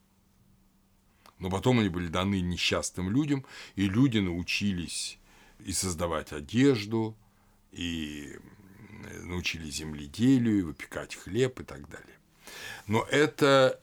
[1.39, 5.19] Но потом они были даны несчастным людям, и люди научились
[5.59, 7.17] и создавать одежду,
[7.73, 8.39] и
[9.23, 12.17] научили земледелию, выпекать хлеб и так далее.
[12.87, 13.81] Но это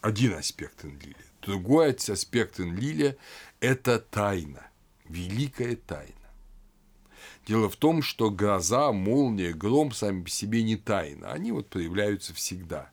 [0.00, 1.16] один аспект Энлиля.
[1.42, 3.16] Другой аспект Энлиля–
[3.60, 4.66] это тайна,
[5.08, 6.14] великая тайна.
[7.46, 11.32] Дело в том, что гроза, молния, гром сами по себе не тайна.
[11.32, 12.90] Они вот появляются всегда.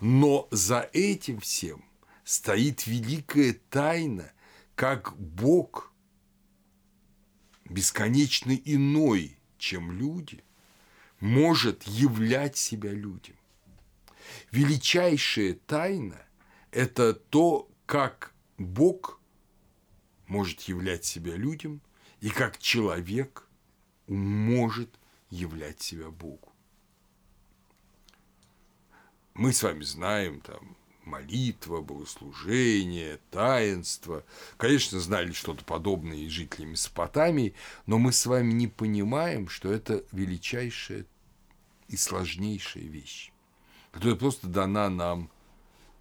[0.00, 1.84] Но за этим всем
[2.24, 4.32] стоит великая тайна,
[4.74, 5.92] как Бог
[7.66, 10.42] бесконечно иной, чем люди,
[11.20, 13.36] может являть себя людям.
[14.50, 16.26] Величайшая тайна–
[16.70, 19.20] это то, как Бог
[20.26, 21.80] может являть себя людям
[22.20, 23.46] и как человек
[24.06, 24.90] может
[25.30, 26.52] являть себя Богу.
[29.34, 30.76] Мы с вами знаем там
[31.10, 34.24] молитва, богослужение, таинство.
[34.56, 37.54] Конечно, знали что-то подобное и жители Месопотамии,
[37.86, 41.04] но мы с вами не понимаем, что это величайшая
[41.88, 43.32] и сложнейшая вещь,
[43.90, 45.30] которая просто дана нам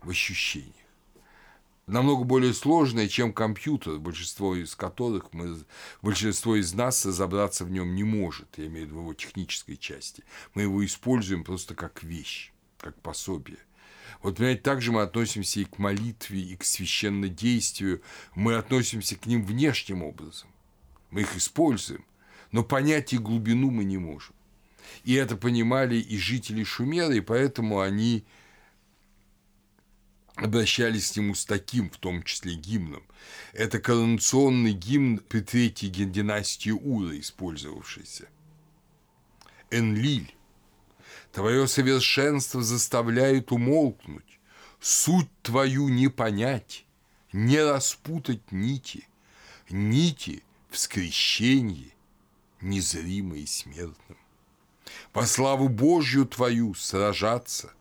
[0.03, 0.75] в ощущениях.
[1.87, 5.57] Намного более сложная, чем компьютер, большинство из которых мы,
[6.03, 10.23] большинство из нас разобраться в нем не может, я имею в виду его технической части.
[10.53, 13.57] Мы его используем просто как вещь, как пособие.
[14.21, 18.01] Вот, понимаете, также мы относимся и к молитве, и к священнодействию.
[18.35, 20.49] Мы относимся к ним внешним образом.
[21.09, 22.03] Мы их используем,
[22.51, 24.35] но понять их глубину мы не можем.
[25.03, 28.25] И это понимали и жители Шумера, и поэтому они
[30.35, 33.03] обращались к нему с таким, в том числе, гимном.
[33.53, 38.27] Это коронационный гимн при третьей династии Ура, использовавшийся.
[39.69, 40.33] Энлиль
[41.39, 44.41] Твое совершенство заставляет умолкнуть,
[44.81, 46.85] суть твою не понять,
[47.31, 49.07] не распутать нити,
[49.69, 51.93] нити в скрещении,
[52.59, 54.17] незримые смертным.
[55.13, 57.71] По славу Божью твою сражаться.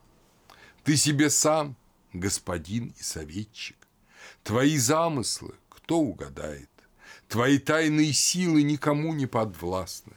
[0.85, 1.75] Ты себе сам,
[2.13, 3.89] господин и советчик.
[4.45, 6.71] Твои замыслы кто угадает?
[7.27, 10.15] Твои тайные силы никому не подвластны.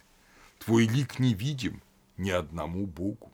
[0.59, 1.81] Твой лик невидим–
[2.17, 3.30] ни одному Богу.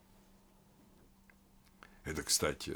[2.08, 2.74] Это, кстати,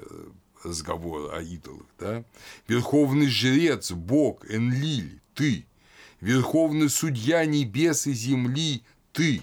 [0.62, 2.24] разговор о идолах, да?
[2.67, 5.65] Верховный жрец, Бог, Энлиль, ты.
[6.20, 9.41] Верховный судья небес и земли, ты.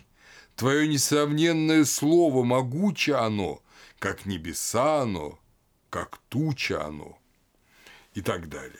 [0.57, 3.63] Твое несравненное слово, могуче оно,
[3.99, 5.39] как небеса оно,
[5.89, 7.19] как туча оно,
[8.13, 8.77] и так далее.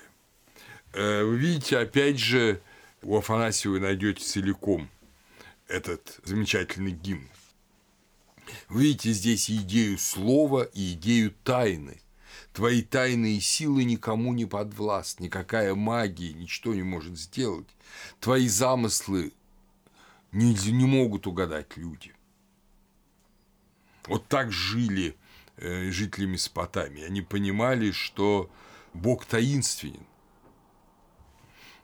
[0.93, 2.61] Э, вы видите, опять же,
[3.03, 4.91] у Афанасия вы найдете целиком
[5.69, 7.29] этот замечательный гимн.
[8.69, 12.01] Видите здесь идею слова и идею тайны.
[12.53, 17.69] Твои тайные силы никому не подвластны, никакая магия ничто не может сделать.
[18.21, 19.33] Твои замыслы
[20.33, 22.13] не, не могут угадать люди.
[24.07, 25.17] Вот так жили
[25.57, 27.05] э, жители Месопотамии.
[27.05, 28.51] Они понимали, что
[28.95, 30.07] Бог таинственен,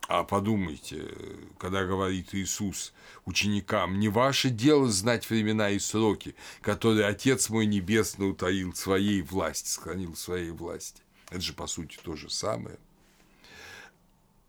[0.06, 1.10] а подумайте,
[1.58, 2.92] когда говорит Иисус
[3.24, 9.68] ученикам, не ваше дело знать времена и сроки, которые Отец мой Небесный утаил своей власти,
[9.68, 11.02] сохранил своей власти.
[11.30, 12.78] Это же, по сути, то же самое.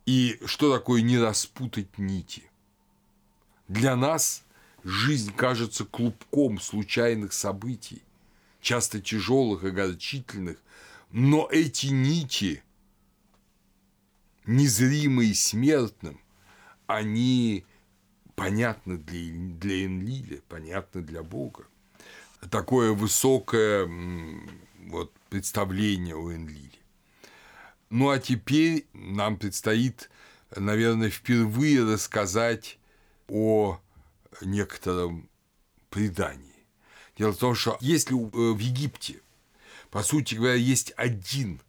[0.05, 2.43] И что такое не распутать нити?
[3.67, 4.43] Для нас
[4.83, 8.03] жизнь кажется клубком случайных событий,
[8.61, 10.57] часто тяжелых огорчительных,
[11.11, 12.61] но эти нити–
[14.45, 16.19] незримые смертным,
[16.87, 17.65] они
[18.35, 21.65] понятны для, для Энлиля, понятны для Бога.
[22.51, 23.89] Такое высокое
[24.87, 26.71] вот, представление о Энлиле.
[27.89, 30.09] Ну а теперь нам предстоит,
[30.55, 32.77] наверное, впервые рассказать
[33.27, 33.79] о
[34.41, 35.29] некотором
[35.89, 36.51] предании.
[37.17, 39.21] Дело в том, что если э, в Египте,
[39.89, 41.61] по сути говоря, есть один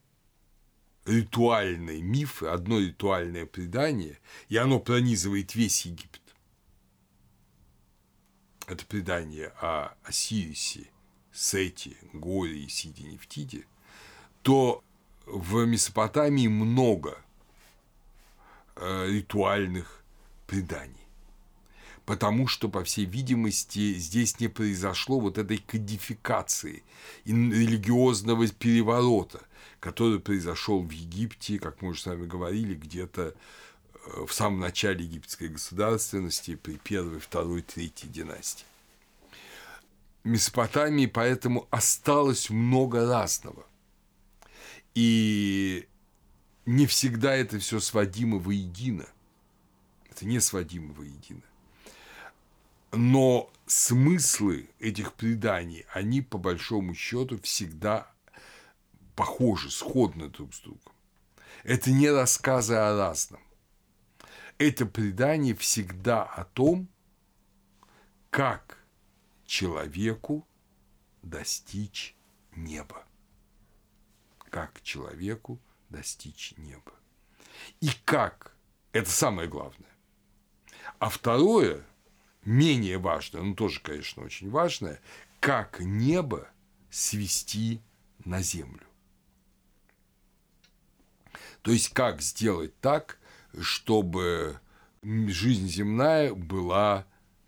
[1.07, 6.21] ритуальные мифы, одно ритуальное предание, и оно пронизывает весь Египет.
[8.67, 10.89] Это предание о Осирисе,
[11.33, 13.65] Сете, Горе и Сиде Нефтиде,
[14.43, 14.83] то
[15.25, 17.19] в Месопотамии много
[18.75, 20.03] э, ритуальных
[20.47, 21.06] преданий.
[22.07, 26.83] Потому что, по всей видимости, здесь не произошло вот этой кодификации
[27.25, 29.43] религиозного переворота–
[29.81, 33.35] который произошел в Египте, как мы уже с вами говорили, где-то
[33.95, 38.65] э, в самом начале египетской государственности при первой, второй, третьей династии.
[40.25, 43.65] Месопотамии поэтому осталось много разного.
[44.95, 45.87] И
[46.65, 49.07] не всегда это все сводимо воедино.
[50.11, 51.43] Это не сводимо воедино.
[52.97, 58.11] Но смыслы этих преданий, они по большому счету всегда
[59.15, 60.95] похожи, сходны друг с другом.
[61.63, 63.43] Это не рассказы о разном.
[64.57, 66.89] Это предание всегда о том,
[68.31, 68.79] как
[69.45, 70.47] человеку
[71.23, 72.17] достичь
[72.55, 73.05] неба.
[74.49, 76.93] Как человеку достичь неба.
[77.81, 78.57] И как,
[78.93, 79.91] это самое главное.
[80.99, 81.85] А второе,
[82.47, 85.01] менее важное, но тоже, конечно, очень важное,
[85.41, 86.49] как небо
[86.91, 87.81] свести
[88.25, 88.87] на землю.
[91.63, 93.19] То есть, как сделать так,
[93.61, 94.61] чтобы
[95.03, 97.07] жизнь земная была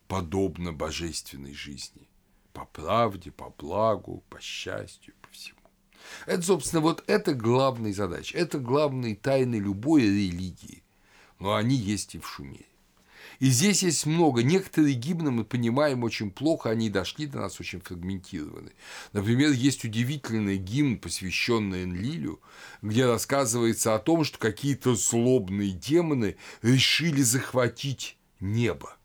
[0.08, 2.08] подобна божественной жизни.
[2.52, 5.58] По правде, по благу, по счастью, по всему.
[6.26, 8.36] Это, собственно, вот это главная задача.
[8.36, 10.82] Это главные тайны любой религии.
[11.38, 12.67] Но они есть и в Шумере.
[13.38, 14.42] И здесь есть много.
[14.42, 18.72] Некоторые гимны мы понимаем очень плохо, они дошли до нас очень фрагментированы.
[19.12, 22.40] Например, есть удивительный гимн, посвященный Энлилю,
[22.82, 28.96] где рассказывается о том, что какие-то злобные демоны решили захватить небо.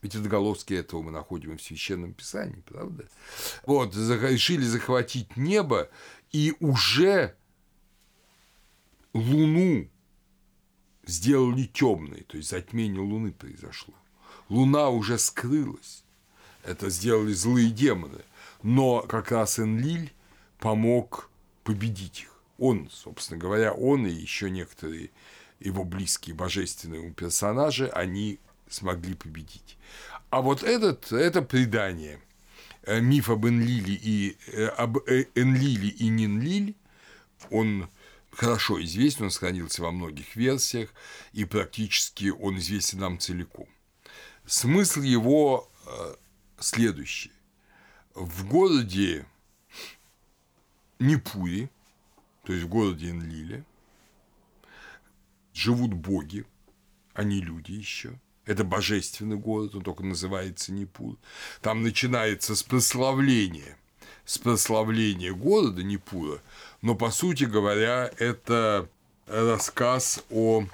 [0.00, 3.08] Ведь отголоски этого мы находим в Священном Писании, правда?
[3.64, 5.88] Вот, решили захватить небо,
[6.30, 7.34] и уже
[9.14, 9.88] Луну
[11.06, 13.94] сделали темной, то есть затмение Луны произошло.
[14.48, 16.04] Луна уже скрылась.
[16.64, 18.20] Это сделали злые демоны.
[18.62, 20.12] Но как раз Энлиль
[20.58, 21.28] помог
[21.62, 22.34] победить их.
[22.58, 25.10] Он, собственно говоря, он и еще некоторые
[25.60, 28.38] его близкие божественные персонажи, они
[28.68, 29.76] смогли победить.
[30.30, 32.20] А вот этот, это предание,
[32.82, 36.74] э, миф об Энлиле и, э, об э, Энлиле и Нинлиль,
[37.50, 37.88] он
[38.36, 40.90] хорошо известен, он сохранился во многих версиях,
[41.32, 43.68] и практически он известен нам целиком.
[44.46, 46.14] Смысл его э,
[46.58, 47.32] следующий.
[48.14, 49.26] В городе
[50.98, 51.70] Непури,
[52.44, 53.64] то есть в городе Энлиле,
[55.52, 56.44] живут боги,
[57.14, 58.18] они люди еще.
[58.44, 61.16] Это божественный город, он только называется Непур.
[61.62, 63.78] Там начинается с прославления,
[64.24, 66.40] с прославления города Непура–
[66.84, 68.90] но, по сути говоря, это
[69.26, 70.66] рассказ о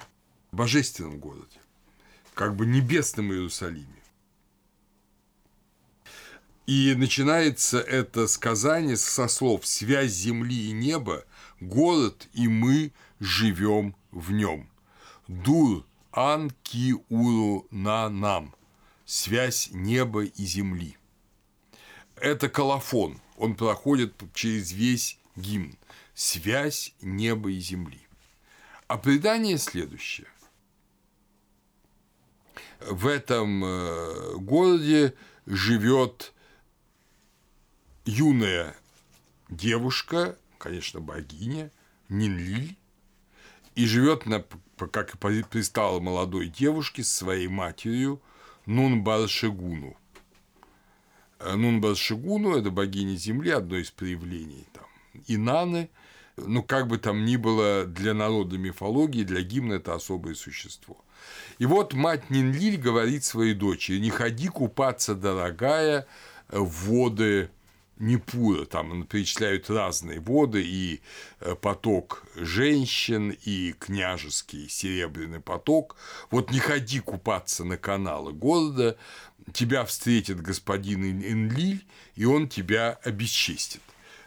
[0.51, 1.57] божественном городе,
[2.33, 3.87] как бы небесном Иерусалиме.
[6.67, 11.23] И начинается это сказание со слов «связь земли и неба,
[11.61, 12.91] город, и мы
[13.21, 14.69] живем в нем».
[15.29, 18.53] Дур ан ки уру на нам.
[19.05, 20.97] Связь неба и земли.
[22.17, 23.20] Это колофон.
[23.41, 25.75] Он проходит через весь гимн
[26.13, 27.99] связь неба и земли.
[28.87, 30.27] А предание следующее.
[32.79, 35.15] В этом э, городе
[35.47, 36.33] живет
[38.05, 38.75] юная
[39.49, 41.71] девушка, конечно, богиня,
[42.09, 42.77] Нинлиль,
[43.73, 44.45] и живет, на,
[44.91, 48.21] как и пристала молодой девушке, с своей матерью
[48.67, 49.97] Нунбаршигуну.
[49.97, 50.00] Э,
[51.55, 54.85] Нунбаршигуну– это богиня земли, одно из проявлений там,
[55.27, 55.89] Инаны–
[56.37, 60.97] ну, как бы там ни было для народа мифологии, для гимна это особое существо.
[61.59, 66.07] И вот мать Нинлиль говорит своей дочери, не ходи купаться, дорогая,
[66.49, 67.49] в воды
[68.01, 71.01] Непура, там перечисляют разные воды, и
[71.39, 75.97] э, поток женщин, и княжеский серебряный поток.
[76.31, 78.97] Вот не ходи купаться на каналы города,
[79.53, 81.85] тебя встретит господин Энлиль,
[82.15, 83.81] и он тебя обесчестит.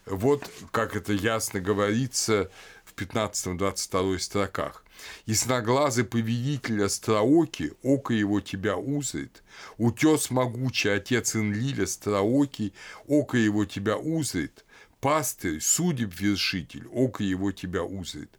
[0.06, 2.50] Вот как это ясно говорится
[2.84, 4.84] в 15-22 строках.
[5.26, 9.42] Ясноглазый повелитель Острооки, око его тебя узрит,
[9.76, 12.72] утес могучий, отец Инлиля Остроокий,
[13.06, 14.64] око его тебя узрит,
[15.00, 18.30] пастырь, судеб вершитель, око его тебя узрит.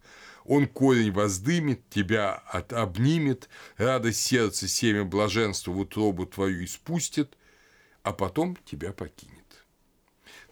[0.46, 7.36] Он корень воздымет, тебя от, обнимет, радость сердца, семя блаженства в утробу твою испустит,
[8.02, 9.34] а потом тебя покинет.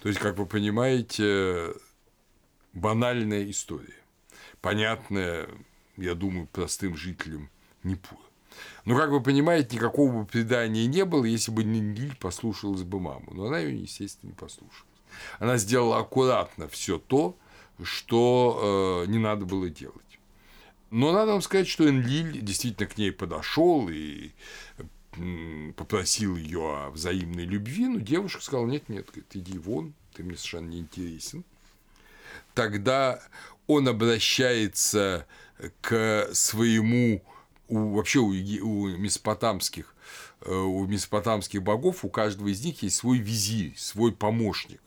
[0.00, 1.74] То есть, как вы понимаете,
[2.72, 4.02] банальная история,
[4.60, 5.48] понятная,
[5.96, 7.50] я думаю, простым жителям
[7.82, 8.20] Непура.
[8.84, 13.32] Но, как вы понимаете, никакого бы предания не было, если бы Ниндиль послушалась бы маму.
[13.32, 14.84] Но она ее, естественно, не послушалась.
[15.38, 17.36] Она сделала аккуратно все то,
[17.82, 20.00] что э, не надо было делать.
[20.90, 24.30] Но надо вам сказать, что Энлиль действительно к ней подошел и
[25.76, 30.36] попросил ее о взаимной любви, но девушка сказала, нет, нет, говорит, иди вон, ты мне
[30.36, 31.44] совершенно не интересен.
[32.54, 33.20] Тогда
[33.66, 35.26] он обращается
[35.80, 37.22] к своему,
[37.68, 39.94] у, вообще у, у месопотамских,
[40.42, 44.80] э, у месопотамских богов, у каждого из них есть свой визирь, свой помощник.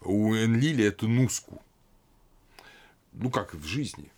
[0.00, 1.62] У Энлили это Нуску.
[3.16, 4.12] Ну, как в жизни.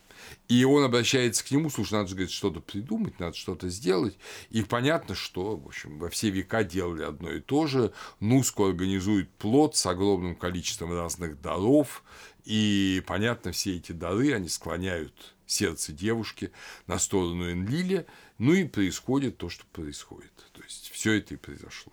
[0.48, 4.16] И он обращается к нему, слушай, надо же, говорит, что-то придумать, надо что-то сделать.
[4.50, 7.92] И понятно, что, в общем, во все века делали одно и то же.
[8.20, 12.02] Нуску организует плод с огромным количеством разных даров.
[12.44, 16.52] И, понятно, все эти дары, они склоняют сердце девушки
[16.86, 18.06] на сторону Энлиля,
[18.38, 20.32] ну и происходит то, что происходит.
[20.52, 21.92] То есть все это и произошло.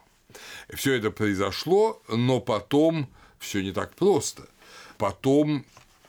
[0.74, 4.47] Все это произошло, но потом все не так просто.
[4.97, 5.66] Потом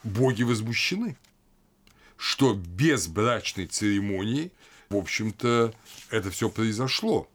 [0.07, 1.17] боги возмущены
[2.17, 4.53] что без брачной церемонии,
[4.89, 5.75] в общем-то,
[6.11, 7.29] это все произошло.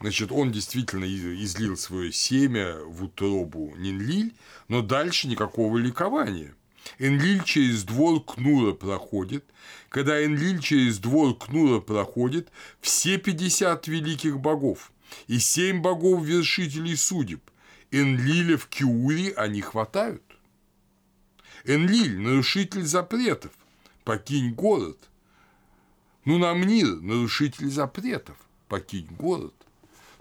[0.00, 4.34] Значит, он действительно излил свое семя в утробу Нинлиль,
[4.68, 6.54] но дальше никакого ликования.
[6.98, 9.44] Энлиль через двор Кнура проходит.
[9.90, 12.50] Когда Энлиль через двор Кнура проходит,
[12.80, 14.90] все 50 великих богов
[15.26, 17.42] и семь богов-вершителей судеб
[17.90, 20.22] Энлиля в Киуре они хватают.
[21.64, 23.52] Энлиль, нарушитель запретов,
[24.04, 24.98] покинь город.
[26.24, 28.36] Ну, Намнир, нарушитель запретов,
[28.68, 29.54] покинь город.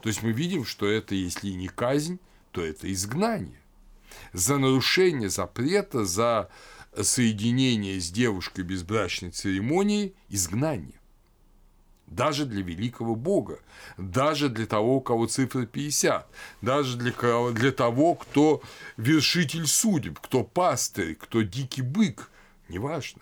[0.02, 2.20] То есть мы видим, что это, если не казнь,
[2.52, 3.60] то это изгнание.
[4.34, 6.50] За нарушение запрета, за
[7.00, 10.99] соединение с девушкой без брачной церемонии– изгнание
[12.10, 13.60] даже для великого Бога,
[13.98, 16.28] даже для того, у кого цифра 50,
[16.62, 18.62] даже для, для того, кто
[18.98, 22.30] вершитель судеб, кто пастырь, кто дикий бык,
[22.68, 23.22] неважно,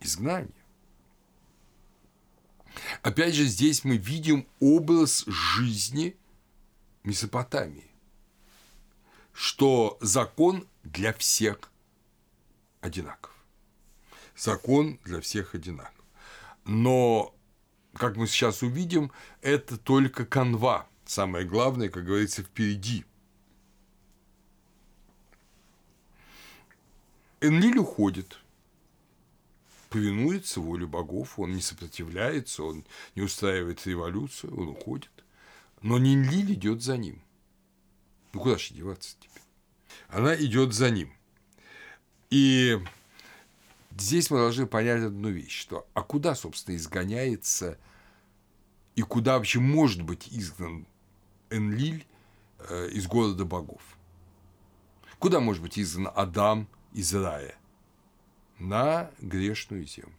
[0.00, 0.50] изгнание.
[3.02, 6.16] Опять же, здесь мы видим образ жизни
[7.02, 7.90] Месопотамии,
[9.32, 11.58] что закон для всех
[12.80, 13.32] одинаков.
[14.36, 16.04] Закон для всех одинаков.
[16.64, 17.34] Но
[17.94, 19.12] как мы сейчас увидим,
[19.42, 20.86] это только канва.
[21.04, 23.04] Самое главное, как говорится, впереди.
[27.40, 28.38] Энлиль уходит,
[29.88, 32.84] повинуется воле богов, он не сопротивляется, он
[33.14, 35.10] не устраивает революцию, он уходит.
[35.80, 37.22] Но Нинлиль идет за ним.
[38.32, 39.42] Ну куда же деваться теперь?
[40.08, 41.12] Она идет за ним.
[42.28, 42.78] И
[43.96, 47.78] здесь мы должны понять одну вещь, что а куда, собственно, изгоняется
[48.96, 50.86] и куда вообще может быть изгнан
[51.50, 52.06] Энлиль
[52.58, 53.82] э, из города богов?
[55.18, 57.54] Куда может быть изгнан Адам из рая?
[58.58, 60.14] На грешную землю.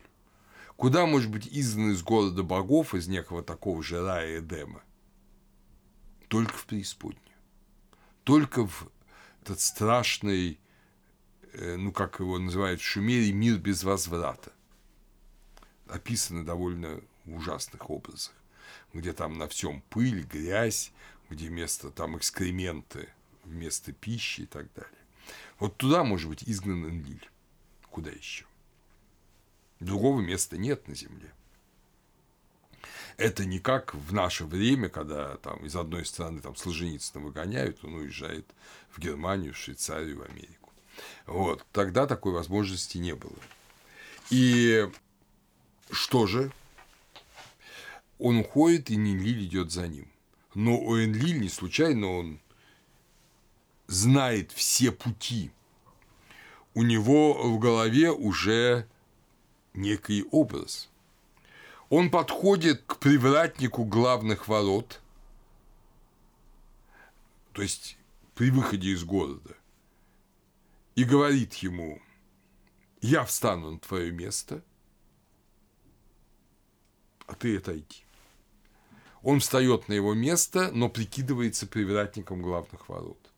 [0.75, 4.83] Куда может быть изгнан из города богов, из некого такого же рая Эдема?
[6.27, 7.21] Только в преисподнюю.
[8.23, 8.89] Только в
[9.41, 10.60] этот страшный
[11.53, 14.51] ну, как его называют в Шумере, мир без возврата.
[15.87, 18.33] Описано довольно в ужасных образах,
[18.93, 20.91] где там на всем пыль, грязь,
[21.29, 23.09] где вместо там экскременты,
[23.43, 24.91] вместо пищи и так далее.
[25.59, 27.29] Вот туда может быть изгнан Энлиль.
[27.89, 28.45] Куда еще?
[29.79, 31.33] Другого места нет на земле.
[33.17, 37.95] Это не как в наше время, когда там из одной страны там Солженицына выгоняют, он
[37.95, 38.45] уезжает
[38.89, 40.60] в Германию, в Швейцарию, в Америку.
[41.25, 41.65] Вот.
[41.71, 43.35] Тогда такой возможности не было.
[44.29, 44.89] И
[45.91, 46.51] что же?
[48.19, 50.07] Он уходит, и Нинлиль идет за ним.
[50.53, 52.39] Но у Энлиль не случайно он
[53.87, 55.51] знает все пути.
[56.73, 58.87] У него в голове уже
[59.73, 60.89] некий образ.
[61.89, 65.01] Он подходит к привратнику главных ворот,
[67.51, 67.97] то есть
[68.33, 69.55] при выходе из города,
[70.95, 72.01] и говорит ему,
[73.01, 74.63] я встану на твое место,
[77.27, 78.03] а ты отойди.
[79.23, 83.31] Он встает на его место, но прикидывается привратником главных ворот.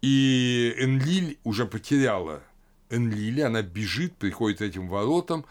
[0.00, 2.42] И Энлиль уже потеряла
[2.90, 5.44] Энлиль, она бежит, приходит этим воротам,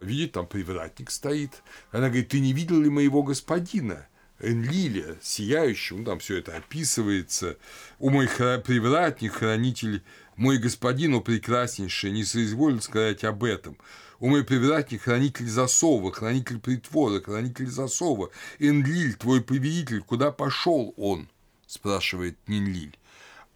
[0.00, 1.62] видит, там привратник стоит.
[1.90, 4.06] Она говорит, ты не видел ли моего господина?
[4.40, 7.56] Энлиля, сияющего, ну, там все это описывается.
[7.98, 10.02] «У мой привратник, хранитель,
[10.36, 13.78] мой господин, о прекраснейший, не соизволил сказать об этом.
[14.18, 18.30] У мой привратник, хранитель засова, хранитель притвора, хранитель засова.
[18.58, 21.28] Энлиль, твой повелитель, куда пошел он?»–
[21.66, 22.96] спрашивает Нинлиль.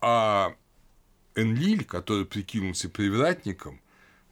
[0.00, 0.54] А
[1.34, 3.80] Энлиль, который прикинулся привратником,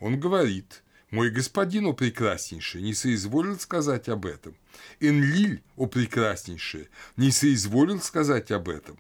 [0.01, 4.57] он говорит– мой господин, о прекраснейший, не соизволил сказать об этом.
[5.01, 8.99] Энлиль, о прекраснейший, не соизволил сказать об этом.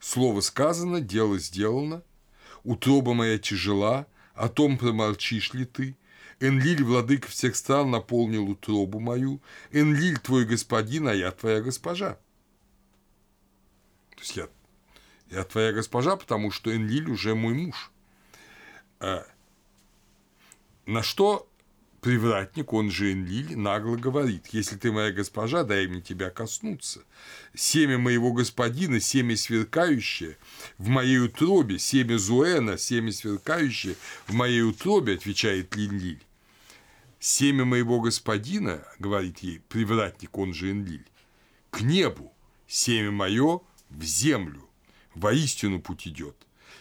[0.00, 2.02] Слово сказано, дело сделано.
[2.64, 5.96] Утроба моя тяжела, о том промолчишь ли ты?
[6.40, 9.40] Энлиль, владыка всех стран, наполнил утробу мою.
[9.70, 12.14] Энлиль, твой господин, а я твоя госпожа.
[14.10, 14.48] То есть я,
[15.30, 17.92] я твоя госпожа, потому что Энлиль уже мой муж.
[20.86, 21.50] На что
[22.00, 27.02] привратник, он же Энлиль, нагло говорит, если ты моя госпожа, дай мне тебя коснуться.
[27.54, 30.38] Семя моего господина, семя сверкающее
[30.78, 33.96] в моей утробе, семя Зуэна, семя сверкающее
[34.28, 36.22] в моей утробе, отвечает Линлиль.
[37.18, 41.10] Семя моего господина, говорит ей привратник, он же Энлиль,
[41.70, 42.32] к небу,
[42.68, 43.60] семя мое
[43.90, 44.68] в землю,
[45.16, 46.36] воистину путь идет.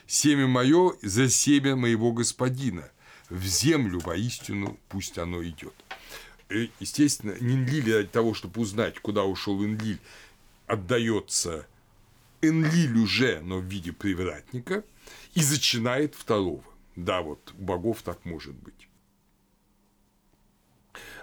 [0.06, 2.92] Семя мое за семя моего господина,
[3.30, 5.74] в землю воистину пусть оно идет.
[6.50, 10.00] И, естественно, Нинлиль для того, чтобы узнать, куда ушел Энлиль,
[10.68, 11.66] отдается
[12.42, 14.84] Энлиль уже, но в виде привратника,
[15.34, 16.64] и зачинает второго.
[16.96, 18.88] Да, вот у богов так может быть.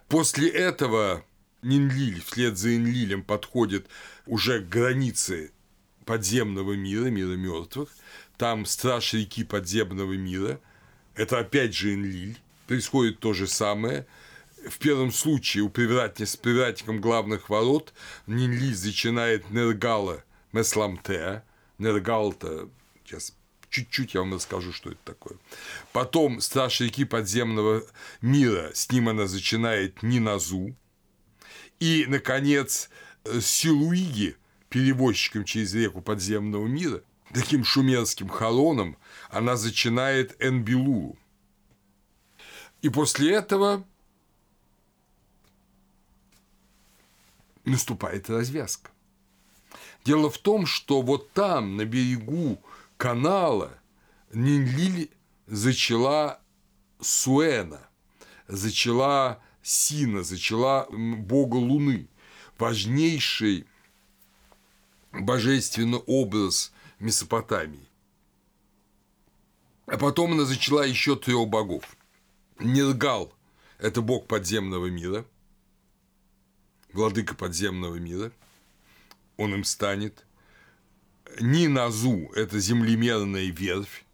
[0.09, 1.25] После этого
[1.63, 3.87] Нинлиль вслед за Энлилем подходит
[4.27, 5.53] уже к границе
[6.05, 7.89] подземного мира, мира мертвых.
[8.37, 10.61] Там страж реки подземного мира–
[11.15, 12.39] это опять же Энлиль.
[12.67, 14.07] Происходит то же самое.
[14.69, 17.93] В первом случае у привратника с привратником главных ворот
[18.27, 21.43] Нинли зачинает Нергала Месламте.
[21.79, 22.71] Нергал-то,
[23.05, 23.35] сейчас
[23.69, 25.37] чуть-чуть я вам расскажу, что это такое.
[25.93, 27.83] Потом страж реки подземного
[28.21, 30.77] мира, с ним она зачинает Ниназу.
[31.81, 32.89] И, наконец,
[33.41, 34.37] Силуиги,
[34.69, 37.03] перевозчиком через реку подземного мира,
[37.33, 38.97] таким шумерским холоном,
[39.33, 41.17] она зачинает Энбилулу.
[42.83, 43.85] И после этого
[47.65, 48.91] наступает развязка.
[50.05, 52.61] Дело в том, что вот там, на берегу
[52.99, 53.73] канала,
[54.35, 55.11] Нинлиль
[55.47, 56.41] зачала
[57.01, 57.81] Суэна,
[58.49, 62.07] зачала Сина, зачала бога Луны,
[62.59, 63.67] важнейший
[65.13, 67.89] божественный образ Месопотамии.
[69.87, 71.97] А потом она зачала еще трех богов.
[72.59, 73.33] Нергал–
[73.79, 75.25] это бог подземного мира,
[76.93, 78.33] владыка подземного мира,
[79.37, 80.25] он им станет.
[81.41, 84.05] Ниназу– это землемерная верфь,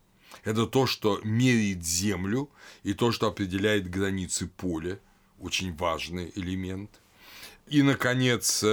[0.44, 2.48] это то, что меряет землю
[2.82, 4.98] и то, что определяет границы поля,
[5.38, 6.90] очень важный элемент.
[7.66, 8.64] И, наконец,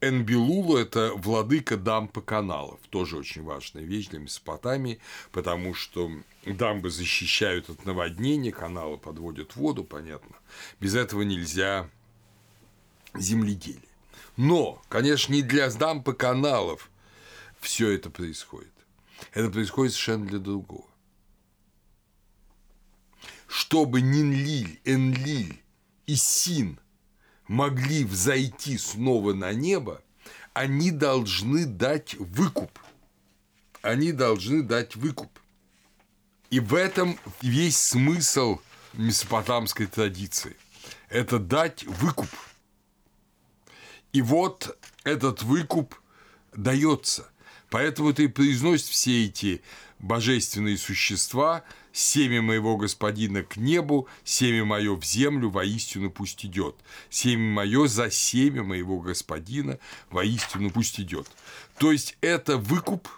[0.00, 5.00] э, Энбилулу– это владыка дампы каналов, тоже очень важная вещь для Месопотамии,
[5.32, 6.10] потому что
[6.44, 10.36] дамбы защищают от наводнения, каналы подводят воду, понятно.
[10.80, 11.88] Без этого нельзя
[13.14, 13.82] земледелие.
[14.36, 16.90] Но, конечно, не для дампы каналов
[17.60, 18.72] все это происходит.
[19.32, 20.86] Это происходит совершенно для другого.
[23.48, 25.60] Чтобы Нинлиль, Энлиль
[26.06, 26.78] и Син–
[27.48, 30.02] могли взойти снова на небо,
[30.52, 32.78] они должны дать выкуп.
[33.82, 35.30] Они должны дать выкуп.
[36.50, 38.60] И в этом весь смысл
[38.92, 40.56] месопотамской традиции.
[41.08, 42.28] Это дать выкуп.
[44.12, 45.94] И вот этот выкуп
[46.54, 47.30] дается.
[47.70, 49.62] Поэтому ты произносит все эти
[49.98, 56.76] божественные существа, семя моего господина к небу, семя мое в землю, воистину пусть идет.
[57.10, 59.78] Семя мое за семя моего господина,
[60.10, 61.26] воистину пусть идет.
[61.78, 63.08] То есть это выкуп,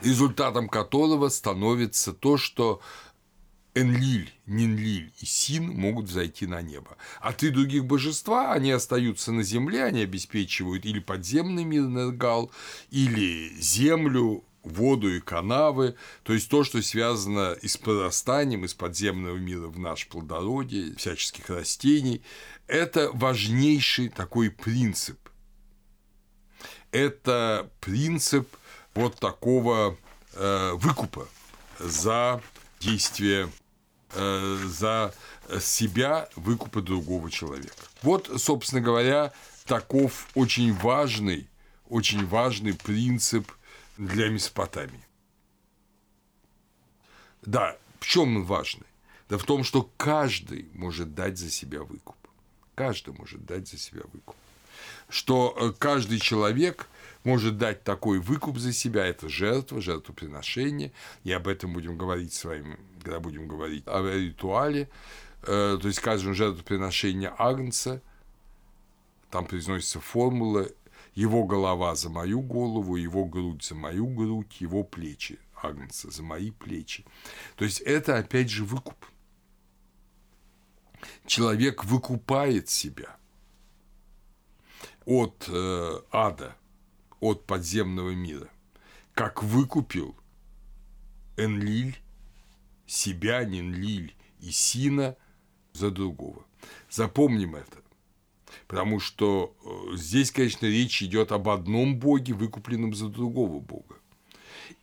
[0.00, 2.80] результатом которого становится то, что
[3.76, 6.96] Энлиль, Нинлиль и Син могут зайти на небо.
[7.20, 12.50] А три других божества, они остаются на земле, они обеспечивают или подземный мир Нергал,
[12.90, 19.36] или землю, воду и канавы, то есть то, что связано и с прорастанием из подземного
[19.36, 22.22] мира в наш плодородие, всяческих растений,
[22.66, 25.18] это важнейший такой принцип.
[26.90, 28.48] Это принцип
[28.94, 29.96] вот такого
[30.34, 31.28] э, выкупа
[31.78, 32.42] за
[32.80, 33.50] действие,
[34.14, 35.14] э, за
[35.60, 37.84] себя выкупа другого человека.
[38.02, 39.32] Вот, собственно говоря,
[39.66, 41.48] таков очень важный,
[41.88, 43.50] очень важный принцип
[43.96, 45.04] для Месопотамии.
[47.42, 48.86] Да, в чем он важный?
[49.28, 52.16] Да в том, что каждый может дать за себя выкуп.
[52.74, 54.36] Каждый может дать за себя выкуп.
[55.08, 56.88] Что э, каждый человек
[57.24, 60.92] может дать такой выкуп за себя, это жертва, жертвоприношение,
[61.24, 64.88] и об этом будем говорить с вами, когда будем говорить о ритуале,
[65.42, 68.02] э, то есть, скажем, жертвоприношение Агнца,
[69.30, 70.68] там произносится формула
[71.16, 76.50] его голова за мою голову, его грудь за мою грудь, его плечи Агнца за мои
[76.50, 77.04] плечи.
[77.56, 79.06] То есть это опять же выкуп.
[81.26, 83.16] Человек выкупает себя
[85.06, 86.54] от э, ада,
[87.20, 88.48] от подземного мира,
[89.14, 90.14] как выкупил
[91.38, 91.96] Энлиль,
[92.86, 95.16] себя, Нинлиль и Сина
[95.72, 96.44] за другого.
[96.90, 97.85] Запомним это.
[98.66, 103.96] Потому что э, здесь, конечно, речь идет об одном боге, выкупленном за другого бога.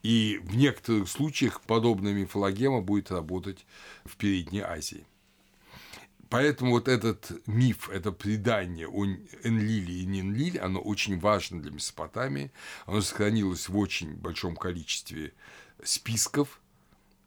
[0.01, 3.66] И в некоторых случаях подобная мифологема будет работать
[4.05, 5.05] в Передней Азии.
[6.34, 12.51] Поэтому вот этот миф, это предание о Энлиле и Нинлиле, оно очень важно для Месопотамии.
[12.88, 15.34] Оно сохранилось в очень большом количестве
[15.84, 16.59] списков.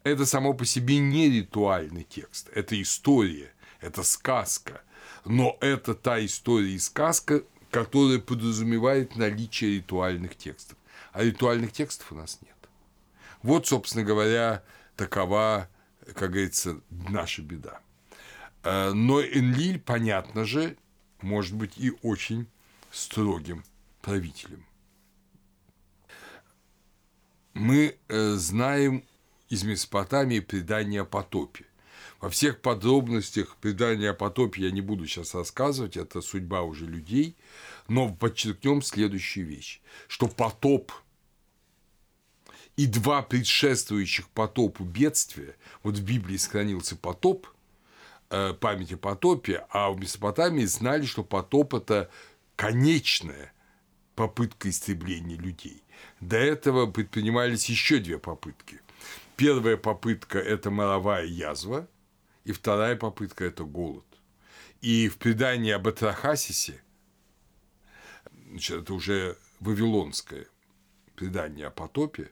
[0.03, 4.83] Это само по себе не ритуальный текст, это история, это сказка.
[5.27, 10.79] Но это та история и сказка, которая подразумевает наличие ритуальных текстов.
[11.13, 12.55] А ритуальных текстов у нас нет.
[13.43, 14.63] Вот, собственно говоря,
[14.97, 15.69] такова,
[16.15, 17.81] как говорится, наша беда.
[18.63, 20.77] Э, но Энлиль, понятно же,
[21.21, 22.47] может быть и очень
[22.93, 23.65] строгим
[24.03, 24.65] правителем.
[27.53, 29.03] Мы э, знаем
[29.49, 31.66] из Месопотамии предание о потопе.
[32.27, 37.37] Во всех подробностях предания о потопе я не буду сейчас рассказывать, это судьба уже людей,
[37.87, 40.91] но подчеркнем следующую вещь, что потоп
[42.77, 45.55] и два предшествующих потопу бедствия,
[45.85, 47.47] вот в Библии сохранился потоп–
[48.29, 52.11] Э, память о потопе, а в Месопотамии знали, что потоп– это
[52.57, 53.53] конечная
[54.17, 55.85] попытка истребления людей.
[56.21, 58.81] До этого предпринимались еще две попытки.
[59.37, 61.87] Первая попытка– это моровая язва,
[62.47, 64.05] и вторая попытка– это голод.
[64.81, 66.81] И в предании об Атрахасисе,
[68.51, 70.47] значит, это уже вавилонское
[71.17, 72.31] предание о потопе,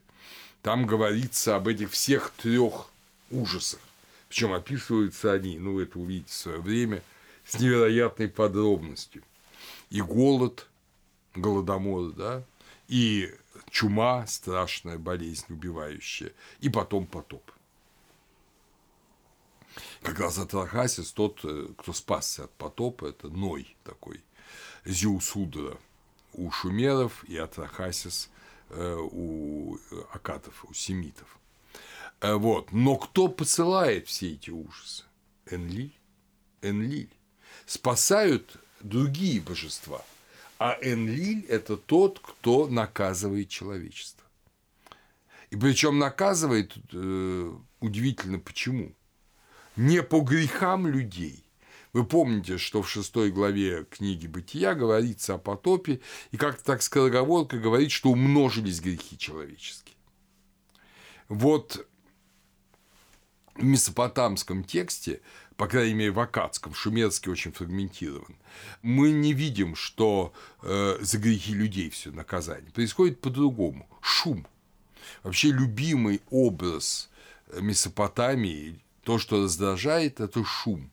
[0.61, 2.87] там говорится об этих всех трех
[3.29, 3.81] ужасах.
[4.29, 7.03] Причем описываются они, ну, это увидите в свое время,
[7.45, 9.21] с невероятной подробностью.
[9.89, 10.65] И голод,
[11.35, 12.43] голодомор, да,
[12.87, 13.33] и
[13.69, 17.51] чума, страшная болезнь, убивающая, и потом потоп.
[20.01, 24.23] Как раз Атрахасис, тот, э, кто спасся от потопа, это Ной такой,
[24.85, 25.77] Зиусудра
[26.33, 28.29] у шумеров и Атрахасис
[28.69, 29.77] э, у
[30.11, 31.39] акатов, у семитов–
[32.21, 32.71] Э, вот.
[32.71, 35.03] Но кто посылает все эти ужасы?
[35.45, 35.93] Энлиль.
[36.61, 37.09] Энлиль.
[37.65, 40.01] Спасают другие божества.
[40.57, 44.23] А Энлиль– это тот, кто наказывает человечество.
[45.49, 48.91] И причем наказывает э, удивительно почему.
[49.75, 51.45] Не по грехам людей.
[51.93, 56.01] Вы помните, что в шестой главе книги Бытия говорится о потопе,
[56.31, 59.95] и как-то так скороговорка говорит, что умножились грехи человеческие.
[61.29, 61.87] Вот
[63.55, 65.21] в месопотамском тексте,
[65.55, 68.35] по крайней мере в акадском, шумерский очень фрагментирован,
[68.81, 72.71] мы не видим, что э, за грехи людей все наказание.
[72.71, 73.87] Происходит по-другому.
[74.01, 74.45] Шум.
[75.23, 77.09] Вообще любимый образ
[77.57, 80.91] Месопотамии, то, что раздражает, это шум.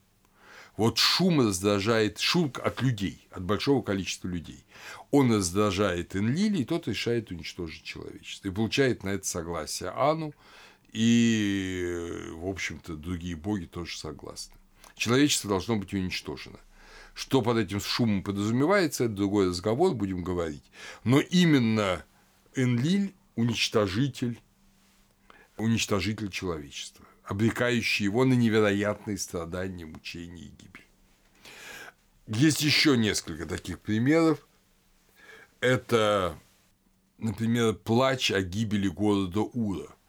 [0.77, 4.65] Вот шум раздражает, шум от людей, от большого количества людей.
[5.11, 8.49] Он раздражает Энлили, и тот решает уничтожить человечество.
[8.49, 10.35] И получает на это согласие Ану,
[10.93, 14.55] и, в общем-то, другие боги тоже согласны.
[14.95, 16.59] Человечество должно быть уничтожено.
[17.15, 20.65] Что под этим шумом подразумевается, это другой разговор, будем говорить.
[21.05, 22.05] Но именно
[22.55, 24.41] Энлиль– уничтожитель,
[25.57, 30.87] уничтожитель человечества, обрекающий его на невероятные страдания, мучения и гибель.
[32.27, 34.47] Есть еще несколько таких примеров.
[35.61, 36.39] Это,
[37.19, 39.89] например, плач о гибели города Ура–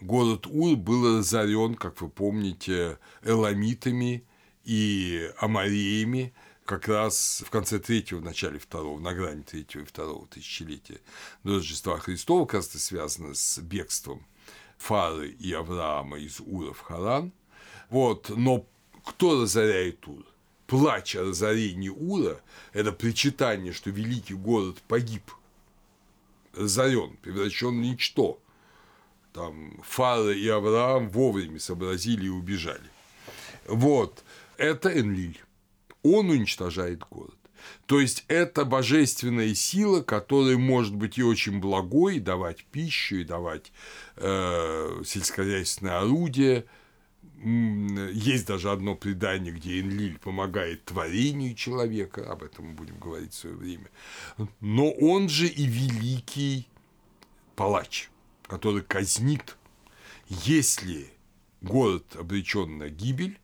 [0.00, 4.24] Город Ур был разорен, как вы помните, эламитами
[4.64, 6.34] и амариями
[6.64, 11.00] как раз в конце третьего, в начале второго, на грани третьего и второго тысячелетия
[11.42, 14.24] до Рождества Христова, как раз это связано с бегством
[14.78, 17.32] Фары и Авраама из Ура в Харан.
[17.90, 18.66] Вот, но
[19.04, 20.24] кто разоряет Ур?
[20.66, 22.40] Плач о разорении Ура–
[22.72, 25.30] это причитание, что великий город погиб,
[26.54, 28.40] разорен, превращен в ничто–
[29.38, 32.90] там Фара и Авраам вовремя сообразили и убежали.
[33.68, 34.24] Вот,
[34.56, 35.40] это Энлиль.
[36.02, 37.37] Он уничтожает город.
[37.86, 43.72] То есть это божественная сила, которая может быть и очень благой, давать пищу, и давать
[44.16, 46.64] э, сельскохозяйственное орудие.
[47.42, 53.38] Есть даже одно предание, где Энлиль помогает творению человека, об этом мы будем говорить в
[53.38, 53.90] свое время.
[54.60, 56.66] Но он же и великий
[57.54, 58.08] палач
[58.48, 59.56] который казнит,
[60.28, 61.12] если
[61.60, 63.38] город обречен на гибель,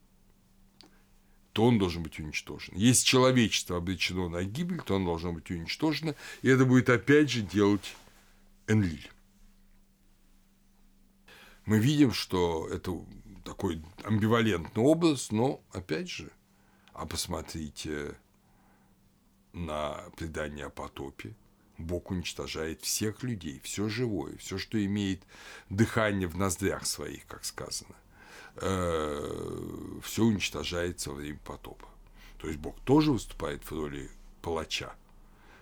[1.54, 2.74] то он должен быть уничтожен.
[2.76, 7.42] Если человечество обречено на гибель, то он должно быть уничтожено, и это будет опять же
[7.42, 7.94] делать
[8.66, 9.08] Энлиль.
[11.64, 12.92] мы видим, что это
[13.44, 16.32] такой амбивалентный образ, но, опять же,
[16.92, 18.16] а посмотрите
[19.52, 21.36] на предание о потопе.
[21.78, 25.22] Бог уничтожает всех людей, все живое, все, что имеет
[25.70, 27.94] дыхание в ноздрях своих, как сказано.
[28.56, 31.88] Э, все уничтожается во время потопа.
[32.38, 34.10] То есть Бог тоже выступает в роли
[34.42, 34.94] палача,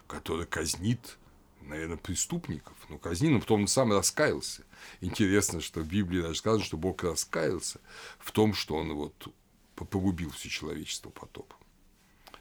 [0.06, 1.18] который казнит,
[1.62, 2.76] наверное, преступников.
[2.88, 4.64] Ну, казнил, но потом он сам раскаялся.
[5.00, 7.80] Интересно, что в Библии даже сказано, что Бог раскаялся
[8.18, 9.28] в том, что он вот
[9.74, 11.58] погубил все человечество потопом.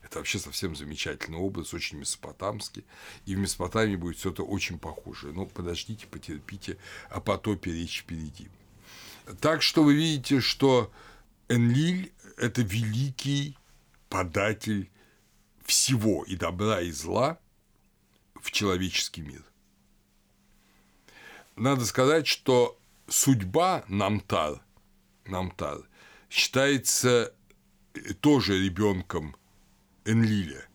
[0.02, 2.84] Это вообще совсем замечательный образ, очень месопотамский.
[3.26, 5.28] И в Месопотамии будет все это очень похоже.
[5.28, 6.78] Но ну, подождите, потерпите,
[7.10, 8.50] о потопе речь впереди.
[9.40, 10.92] Так что вы видите, что
[11.48, 13.58] Энлиль– это великий
[14.10, 14.90] податель
[15.64, 17.40] всего и добра, и зла
[18.36, 19.44] в человеческий мир.
[21.56, 22.78] Надо сказать, что
[23.08, 24.62] судьба Намтар,
[25.26, 25.88] Намтар
[26.30, 27.34] считается
[28.22, 29.36] тоже ребенком
[30.06, 30.66] Энлиля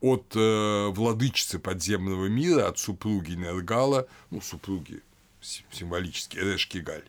[0.00, 5.02] от э, владычицы подземного мира, от супруги Нергала, ну, супруги
[5.40, 7.08] символически, Эрешкигаль.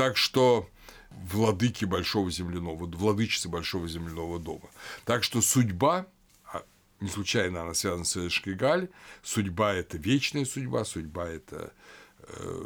[0.00, 0.66] Так что
[1.10, 4.70] владыки Большого земляного, владычицы Большого земляного дома.
[5.04, 6.06] Так что судьба,
[6.46, 6.62] а
[7.00, 8.88] не случайно она связана с Эрешкигаль,
[9.22, 11.74] судьба– это вечная судьба, судьба– это
[12.20, 12.64] э,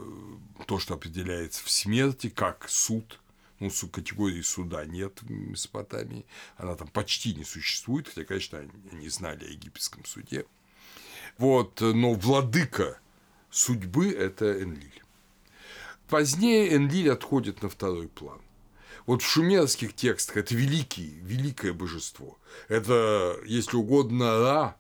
[0.69, 3.19] то, что определяется в смерти, как суд–
[3.59, 6.27] ну, категории суда нет в Месопотамии,
[6.57, 10.47] она там почти не существует, хотя, конечно, они знали о египетском суде.
[11.39, 13.01] Вот, но владыка
[13.51, 15.04] судьбы– это Энлиль.
[16.09, 18.41] Позднее Энлиль отходит на второй план.
[19.07, 22.39] Вот в шумерских текстах это великий, великое божество.
[22.69, 24.77] Это, если угодно, Ра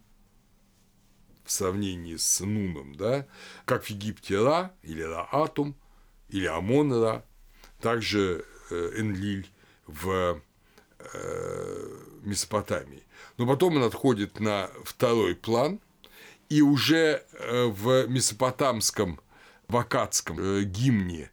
[1.45, 3.27] в сравнении с Нуном, да,
[3.67, 5.77] как в Египте Ра или Ра-Атум,
[6.31, 7.23] или Амон-Ра,
[7.81, 9.47] также Э, Энлиль
[9.87, 10.41] в
[10.99, 11.89] э,
[12.23, 13.03] Месопотамии.
[13.37, 15.81] Но потом он отходит на второй план,
[16.49, 17.67] и уже э,
[19.69, 21.31] в месопотамском вакатском гимне,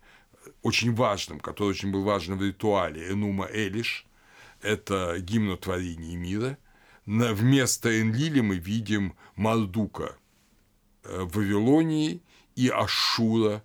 [0.62, 4.06] очень важном, который очень был важен в ритуале Энума Элиш,
[4.62, 6.58] это гимн о творении мира,
[7.06, 10.16] вместо Энлиля мы видим Мардука
[11.04, 12.22] в Вавилонии
[12.56, 13.64] и Ашура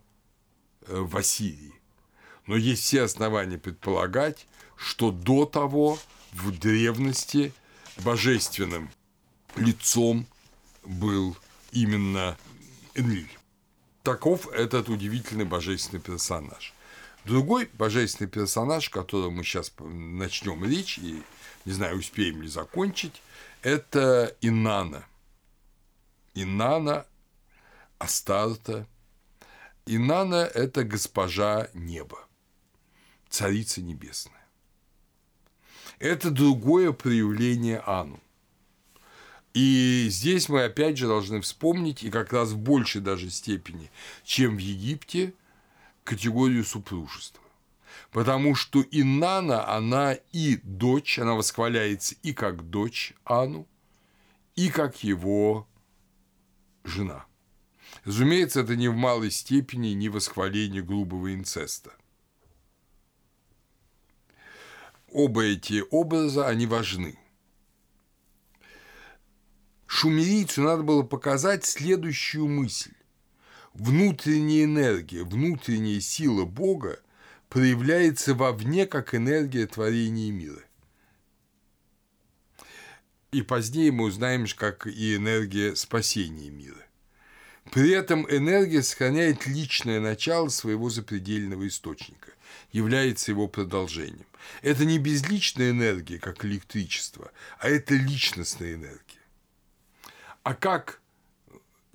[0.86, 1.74] в Ассирии.
[2.46, 4.46] Но есть все основания предполагать,
[4.76, 5.98] что до того
[6.32, 7.52] в древности
[7.98, 8.90] божественным
[9.56, 10.26] лицом
[10.84, 11.36] был
[11.72, 12.36] именно
[12.94, 13.35] Энлиль.
[14.06, 16.72] Таков этот удивительный божественный персонаж.
[17.24, 21.24] Другой божественный персонаж, которого мы сейчас начнем речь, и
[21.64, 23.20] не знаю, успеем ли закончить,
[23.62, 25.04] это Инана.
[26.34, 27.04] Инана
[27.98, 28.86] Астарта.
[29.86, 32.28] Инана– это госпожа неба.
[33.28, 34.46] Царица Небесная.
[35.98, 38.20] Это другое проявление Ану.
[39.56, 43.90] И здесь мы опять же должны вспомнить, и как раз в большей даже степени,
[44.22, 45.32] чем в Египте,
[46.04, 47.42] категорию супружества.
[48.12, 53.66] Потому что Иннана, она и дочь, она восхваляется и как дочь Ану,
[54.56, 55.66] и как его
[56.84, 57.24] жена.
[58.04, 61.92] Разумеется, это не в малой степени не восхваление грубого инцеста–
[65.16, 67.18] оба эти образа, они важны.
[69.86, 72.92] Шумерийцу надо было показать следующую мысль.
[73.74, 77.00] Внутренняя энергия, внутренняя сила Бога
[77.48, 80.62] проявляется вовне как энергия творения мира.
[83.32, 86.86] И позднее мы узнаем, как и энергия спасения мира.
[87.72, 92.32] При этом энергия сохраняет личное начало своего запредельного источника
[92.72, 94.26] является его продолжением.
[94.62, 99.15] Это не безличная энергия, как электричество, а это личностная энергия.
[100.46, 101.02] А как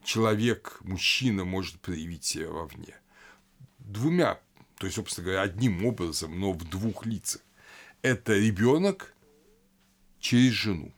[0.04, 2.94] человек, мужчина может проявить себя вовне?
[3.80, 4.42] Двумя,
[4.76, 7.42] то есть, собственно говоря, одним образом, но в двух лицах.
[8.02, 9.16] Это ребенок
[10.20, 10.92] через жену.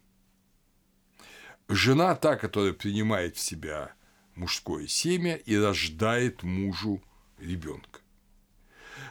[1.70, 3.94] Жена та, которая принимает в себя
[4.34, 7.04] мужское семя и рождает мужу
[7.38, 8.00] ребенка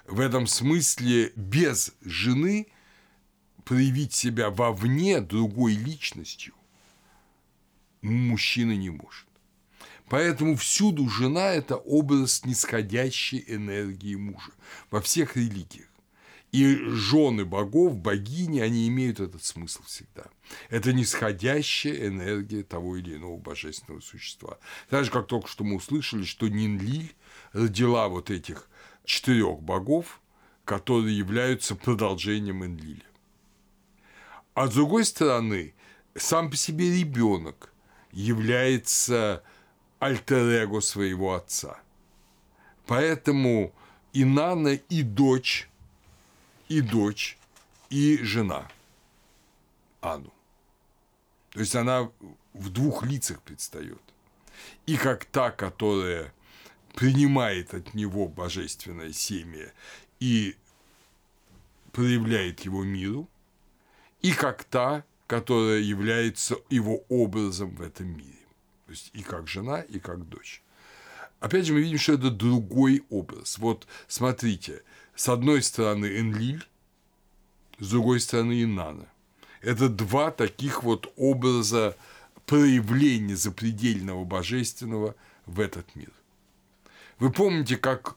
[0.08, 2.66] в этом смысле без жены
[3.64, 6.54] проявить себя вовне другой личностью
[8.10, 9.26] мужчина не может.
[10.08, 14.52] Поэтому всюду жена– это образ нисходящей энергии мужа
[14.90, 15.86] во всех религиях.
[16.50, 20.26] И жены богов, богини, они имеют этот смысл всегда.
[20.68, 24.58] Это нисходящая энергия того или иного божественного существа.
[24.90, 27.14] Так же, как только что мы услышали, что Нинлиль
[27.54, 28.68] родила вот этих
[29.06, 30.20] четырех богов,
[30.66, 33.06] которые являются продолжением Энлиля.
[34.52, 35.74] А с другой стороны,
[36.14, 37.71] сам по себе ребенок
[38.12, 39.42] является
[39.98, 41.80] альтер своего отца.
[42.86, 43.72] Поэтому
[44.12, 45.68] и Нана, и дочь,
[46.68, 47.38] и дочь,
[47.88, 48.70] и жена
[50.00, 50.32] Ану.
[51.50, 52.10] То есть она
[52.54, 54.00] в двух лицах предстает.
[54.86, 56.32] И как та, которая
[56.94, 59.72] принимает от него божественное семя
[60.20, 60.56] и
[61.92, 63.28] проявляет его миру,
[64.20, 68.44] и как та, которая является его образом в этом мире.
[68.84, 70.62] То есть и как жена, и как дочь.
[71.40, 73.56] Опять же, мы видим, что это другой образ.
[73.56, 74.82] Вот смотрите,
[75.14, 76.68] с одной стороны Энлиль,
[77.78, 79.06] с другой стороны Инана.
[79.62, 81.96] Это два таких вот образа
[82.44, 85.14] проявления запредельного божественного
[85.46, 86.12] в этот мир.
[87.18, 88.16] Вы помните, как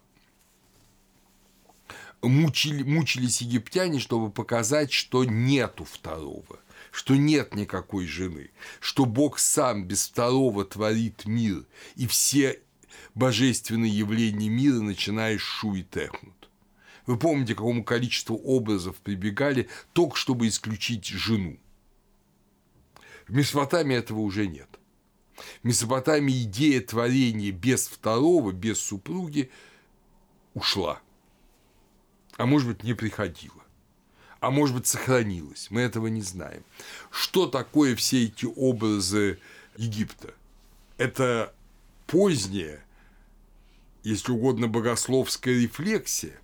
[2.22, 6.60] мучили, мучились египтяне, чтобы показать, что нету второго,
[6.92, 11.66] что нет никакой жены, что Бог сам без второго творит мир,
[11.96, 12.62] и все
[13.14, 16.50] божественные явления мира, начиная с шу и технут.
[17.06, 21.60] Вы помните, к какому количеству образов прибегали, только чтобы исключить жену.
[23.28, 24.70] В Месопотамии этого уже нет.
[25.62, 29.52] В Месопотамии идея творения без второго, без супруги
[30.54, 31.02] ушла.
[32.38, 33.65] А может быть, не приходила.
[34.40, 35.68] А может быть, сохранилась.
[35.70, 36.64] Мы этого не знаем.
[37.10, 39.40] Что такое все эти образы
[39.78, 40.34] Египта?
[40.98, 41.54] Это
[42.08, 42.84] поздняя,
[44.04, 46.40] если угодно, богословская рефлексия,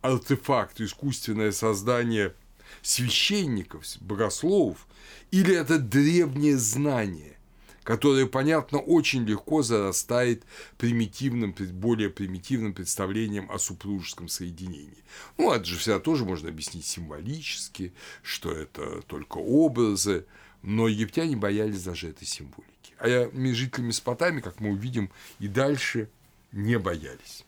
[0.00, 2.34] артефакт, искусственное создание
[2.82, 4.86] священников, богословов,
[5.30, 7.36] или это древнее знание,
[7.82, 10.44] которое, понятно, очень легко зарастает
[10.78, 15.04] примитивным, более примитивным представлением о супружеском соединении.
[15.38, 20.26] Ну, это же всегда тоже можно объяснить символически, что это только образы,
[20.62, 22.94] но египтяне боялись даже этой символики.
[22.98, 26.10] А жители Месопотамии, как мы увидим и дальше,
[26.52, 27.44] не боялись.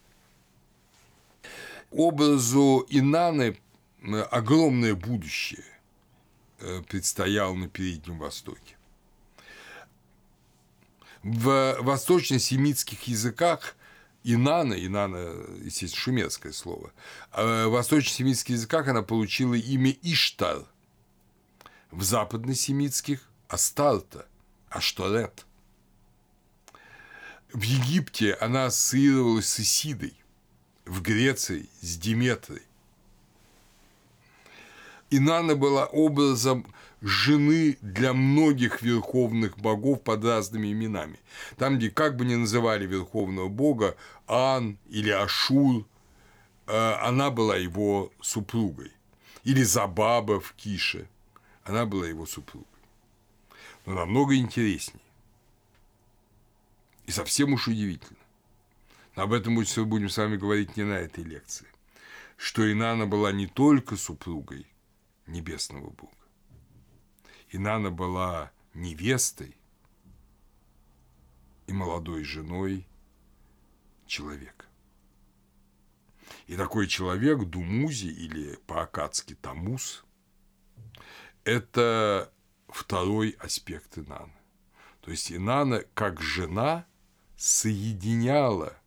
[1.90, 3.58] Образу Инаны
[4.30, 5.64] огромное будущее
[6.58, 8.76] э, предстояло на Переднем Востоке.
[11.22, 13.76] В восточно-семитских языках
[14.24, 16.92] Инана, Инана, естественно, шумерское слово,
[17.30, 20.64] а в восточно-семитских языках она получила имя Иштар,
[21.90, 24.26] в западно-семитских– Астарта,
[24.68, 25.44] Ашторет.
[27.52, 30.14] В Египте она ассоциировалась с Исидой,
[30.86, 32.62] в Греции– с Диметрой,
[35.12, 36.66] Инанна была образом
[37.02, 41.18] жены для многих верховных богов под разными именами.
[41.56, 43.96] Там, где как бы ни называли верховного бога,
[44.26, 45.84] Ан или Ашур,
[46.66, 48.92] э, она была его супругой.
[49.42, 51.08] Или Забаба в Кише,
[51.64, 52.68] она была его супругой.
[53.84, 55.02] Но намного интереснее.
[57.06, 58.18] И совсем уж удивительно.
[59.16, 61.66] Но об этом мы будем с вами говорить не на этой лекции.
[62.36, 64.66] Что Инана была не только супругой,
[65.26, 66.21] небесного Бога.
[67.52, 69.54] Инана была невестой
[71.66, 72.86] и молодой женой
[74.06, 74.64] человека.
[76.46, 80.02] И такой человек, Думузи или по-акадски Тамус,
[81.44, 82.32] это
[82.68, 84.32] второй аспект Инаны.
[85.02, 86.86] То есть Инана как жена
[87.36, 88.78] соединяла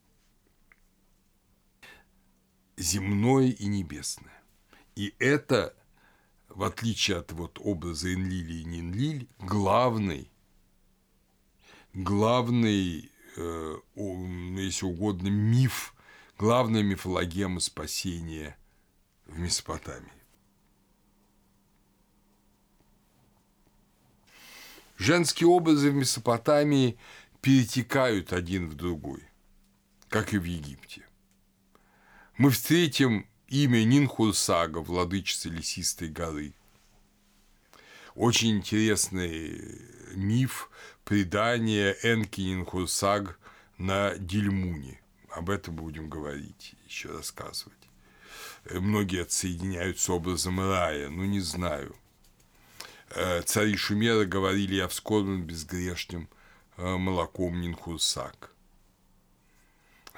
[2.78, 4.41] земное и небесное.
[4.95, 5.76] И это
[6.56, 10.32] в отличие от вот образа Энлили и Нинлиль, главный,
[11.93, 15.93] главный, э, если угодно, миф,
[16.38, 18.58] главная мифологема спасения
[19.26, 20.12] в Месопотамии.
[24.97, 26.97] Женские образы в Месопотамии
[27.41, 29.30] перетекают один в другой,
[30.08, 31.06] как и в Египте.
[32.38, 36.54] Мы встретим имя Нинхурсага, владычицы Лесистой горы.
[38.16, 39.82] Очень интересный
[40.16, 40.70] миф,
[41.04, 43.39] предание Энки Нинхурсаг
[43.78, 45.02] на Дильмуне.
[45.30, 47.74] Об этом будем говорить, еще рассказывать.
[48.72, 51.96] Многие отсоединяют с образом рая, ну не знаю.
[53.10, 56.30] Э, цари Шумера говорили, я вскормлен безгрешным
[56.78, 58.55] э, молоком Нинхурсаг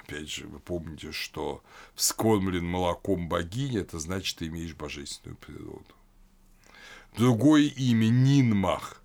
[0.08, 5.93] опять же, вы помните, что вскормлен молоком богини, это значит, ты имеешь божественную природу.
[7.18, 9.01] Другое имя– Нинмах,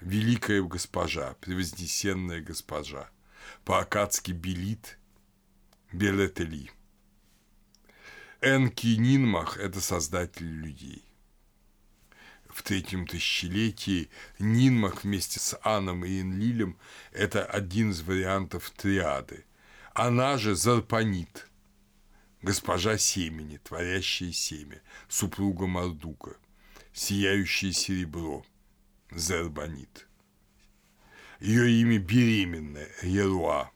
[0.00, 3.10] великая госпожа, превознесенная госпожа,
[3.64, 4.98] по-акадски Белит,
[5.92, 6.70] Белетели.
[8.40, 11.04] Энки Нинмах– это создатель людей.
[12.48, 16.78] В третьем тысячелетии Нинмах вместе с Аном и Энлилем–
[17.12, 19.44] это один из вариантов триады.
[19.94, 21.48] Она же Зарпанит,
[22.42, 26.36] госпожа семени, творящая семя, супруга Мардука,
[26.92, 28.44] сияющее серебро,
[29.10, 30.06] Зарбанит.
[31.40, 33.70] Ее имя беременная, Еруа.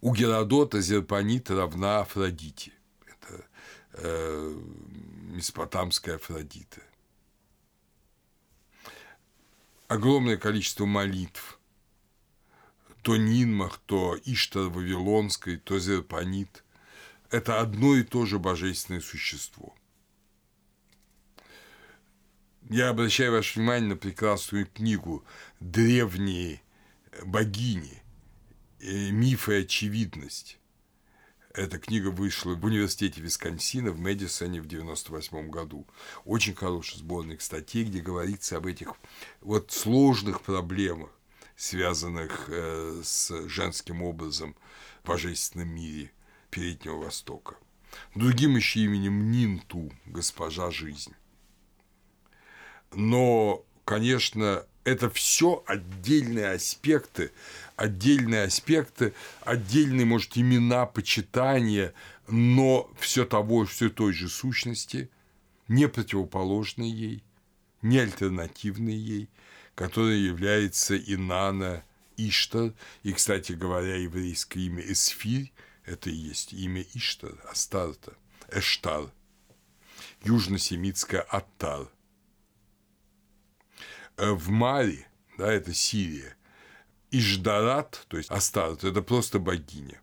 [0.00, 2.72] У Геродота Зерпанит равна Афродите.
[3.04, 3.44] Это
[3.94, 4.62] э,
[5.30, 6.82] месопотамская Афродита.
[9.88, 11.57] Огромное количество молитв.
[13.02, 16.64] То Нинмах, то Иштар Вавилонской, то Зерпанит.
[17.30, 19.74] Это одно и то же божественное существо.
[22.70, 25.24] Я обращаю ваше внимание на прекрасную книгу
[25.60, 26.60] «Древние
[27.24, 28.02] богини.
[28.80, 30.58] Мифы и очевидность».
[31.54, 35.86] Эта книга вышла в университете Висконсина в Мэдисоне в 98 году.
[36.24, 38.92] Очень хороший сборник статей, где говорится об этих
[39.40, 41.10] вот сложных проблемах,
[41.58, 44.54] связанных э, с женским образом
[45.02, 46.12] в божественном мире
[46.50, 47.56] Переднего Востока.
[48.14, 51.14] Другим еще именем Нинту, госпожа жизнь.
[52.92, 57.32] Но, конечно, это все отдельные аспекты,
[57.74, 61.92] отдельные аспекты, отдельные, может, имена, почитания,
[62.28, 65.10] но все того, все той же сущности,
[65.66, 67.24] не противоположной ей,
[67.82, 69.28] не альтернативной ей,
[69.78, 71.84] которая является Инана
[72.16, 72.74] Иштар.
[73.04, 75.52] И, кстати говоря, еврейское имя Эсфирь–
[75.86, 78.12] это и есть имя Иштар, Астарта,
[78.50, 79.10] Эштар,
[80.24, 81.88] южносемитское Аттар–
[84.18, 85.06] Э, в Маре,
[85.38, 86.36] да, это Сирия,
[87.12, 90.00] Иждарат, то есть Астарт, это просто богиня.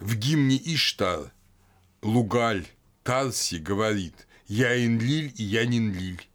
[0.00, 1.32] В гимне Иштар
[2.02, 2.66] Лугаль
[3.04, 6.26] Тарси говорит «Я Энлиль и я Нинлиль».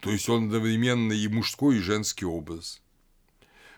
[0.00, 2.82] То есть он одновременно и мужской, и женский образ.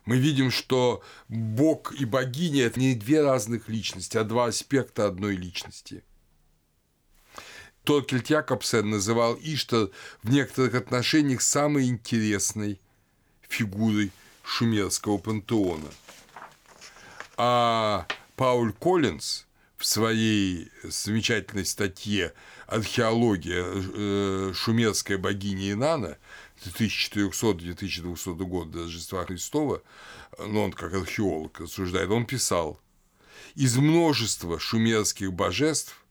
[0.07, 5.37] Мы видим, что Бог и богиня– это не две разных личности, а два аспекта одной
[5.37, 6.03] личности–
[7.85, 9.91] Торкельт Якобсен называл Иштар
[10.23, 12.81] в некоторых отношениях самой интересной
[13.43, 14.11] фигурой
[14.43, 15.91] шумерского пантеона.
[17.37, 18.07] А
[18.37, 19.47] Пауль Коллинз
[19.77, 22.33] в своей замечательной статье
[22.67, 24.53] «Археология.
[24.55, 26.19] Шумерская богиня Инана»
[26.65, 29.83] 1400-2200 года Рождества Христова,
[30.39, 32.81] но он как археолог рассуждает, он писал,
[33.55, 36.05] из множества шумерских божеств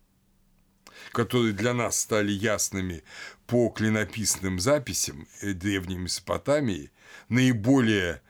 [1.12, 3.04] которые для нас стали ясными
[3.46, 6.92] по клинописным записям древней Месопотамии,
[7.30, 8.22] наиболее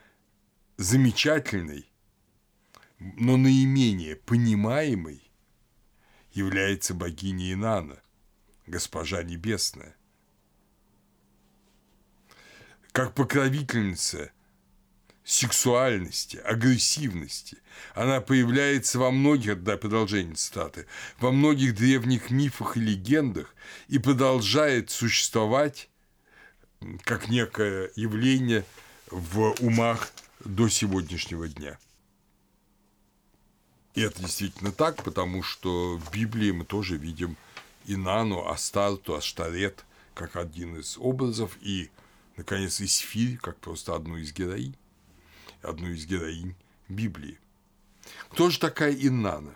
[0.77, 1.89] замечательной,
[2.99, 5.22] но наименее понимаемой
[6.33, 8.01] является богиня Инана,
[8.67, 9.95] госпожа небесная.
[12.91, 14.31] Как покровительница–
[15.23, 17.57] сексуальности, агрессивности.
[17.95, 20.85] Она появляется во многих, да, продолжение цитаты,
[21.19, 23.55] во многих древних мифах и легендах
[23.87, 25.89] и продолжает существовать
[27.03, 28.65] как некое явление
[29.09, 30.11] в умах
[30.43, 31.77] до сегодняшнего дня.
[33.95, 37.37] И это действительно так, потому что в Библии мы тоже видим
[37.85, 41.89] Инану, Астарту, Аштарет как один из образов, и,
[42.37, 44.75] наконец, Исфирь как просто одну из героинь
[45.63, 46.55] одну из героинь
[46.89, 47.39] Библии.
[48.29, 49.55] Кто же такая Иннана?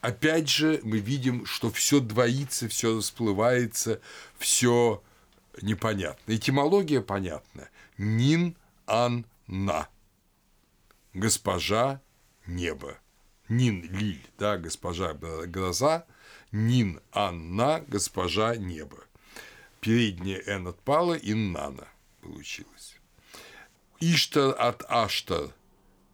[0.00, 4.00] Опять же, мы видим, что все двоится, все расплывается,
[4.38, 5.02] все
[5.60, 6.34] непонятно.
[6.34, 7.68] Этимология понятна.
[7.98, 9.88] Нин ан на.
[11.14, 12.00] Госпожа
[12.46, 12.98] небо.
[13.52, 16.06] Нин лиль, да, госпожа гроза.
[16.52, 19.04] Нин анна, госпожа небо.
[19.80, 21.86] Передняя Н отпала, и Нана
[22.22, 22.96] получилось.
[24.00, 25.50] Иштар от Аштар,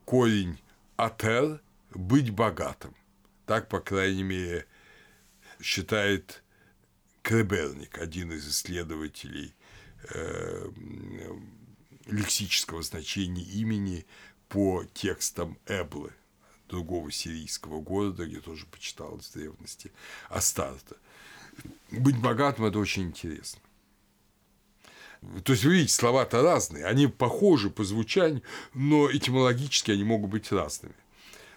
[0.04, 0.58] корень
[0.96, 1.60] Атер–
[1.94, 2.94] быть богатым.
[3.46, 4.66] Так, по крайней мере,
[5.60, 6.42] считает
[7.22, 9.54] Креберник, один из исследователей
[10.12, 10.70] э,
[12.06, 14.06] лексического значения имени
[14.48, 16.12] по текстам Эблы,
[16.68, 19.92] другого сирийского города, где тоже почитал из древности,
[20.28, 20.96] Астарта.
[21.90, 23.60] Быть богатым– это очень интересно.
[25.42, 28.42] То есть, вы видите, слова-то разные, они похожи по звучанию,
[28.72, 30.94] но этимологически они могут быть разными.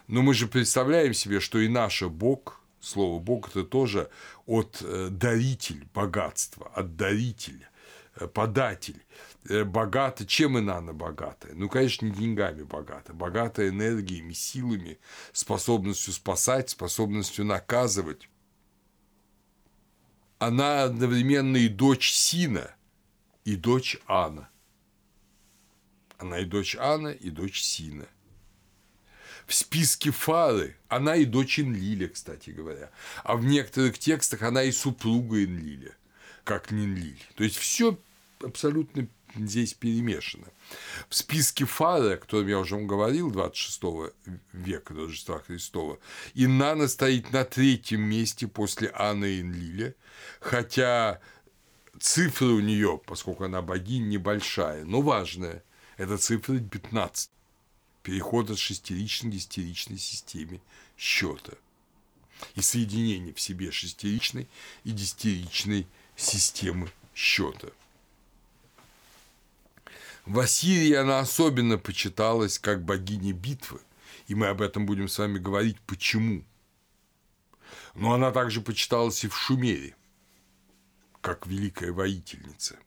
[0.08, 4.10] Но мы же представляем себе, что и наше Бог, слово Бог это тоже
[4.48, 7.70] от э, даритель богатства, от дарителя
[8.34, 9.02] податель.
[9.50, 11.54] Э, богата, чем Инанна богатая?
[11.56, 15.00] Ну, конечно, не деньгами богата, богата энергиями, силами,
[15.34, 18.30] способностью спасать, способностью наказывать.
[20.38, 22.72] Она одновременно и дочь Сина,
[23.46, 24.50] и дочь Анна.
[26.18, 28.08] Она и дочь Анна, и дочь Сина–
[29.52, 32.90] в списке Фары она и дочь Энлиля, кстати говоря.
[33.24, 35.94] А в некоторых текстах она и супруга Энлиля,
[36.46, 37.22] как Нинлиль.
[37.36, 38.00] То есть все
[38.42, 40.48] абсолютно здесь перемешано.
[41.10, 44.14] В списке Фара, о котором я уже вам говорил, 26
[44.54, 46.00] века до Рождества Христова,
[46.34, 49.96] Иннана стоит на третьем месте после Анны и Энлиля,
[50.40, 51.20] хотя
[52.00, 55.64] цифра у нее, поскольку она богиня, небольшая, но важная.
[55.98, 57.30] Это цифра 15
[58.04, 60.62] переход от шестеричной к десятиричной системе
[60.98, 61.54] счета
[62.56, 64.48] и соединение в себе шестеричной
[64.84, 67.70] и десятиричной системы счета.
[70.26, 73.82] В Ассирии она особенно почиталась как богиня битвы,
[74.28, 76.44] и мы об этом будем с вами говорить, почему.
[77.96, 79.96] Но она также почиталась и в Шумере,
[81.22, 82.78] как великая воительница.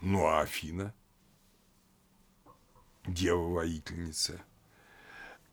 [0.00, 0.94] Ну а Афина–
[3.06, 4.42] дева-воительница.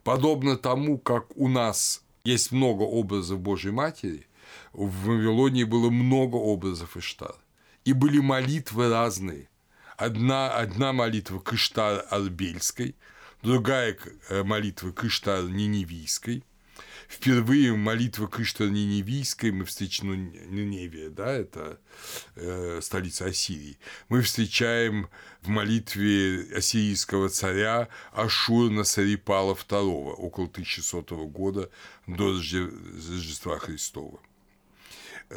[0.04, 4.28] Подобно тому, как у нас есть много образов Божьей Матери,
[4.74, 7.36] в Вавилонии было много образов Иштар.
[7.84, 9.50] И были молитвы разные.
[9.98, 12.96] Одна, одна молитва к Иштар Арбельской,
[13.44, 13.98] другая
[14.30, 16.44] э, молитва к Ниневийской–
[17.08, 21.80] впервые молитва Кыштар Ниневийской мы встречаем, ну, Ниневия, да, это
[22.36, 23.78] э, столица Ассирии,
[24.10, 25.10] мы встречаем
[25.42, 31.70] в молитве ассирийского царя Ашур Сарипала II около 1100 года
[32.06, 34.20] до Рождества Христова.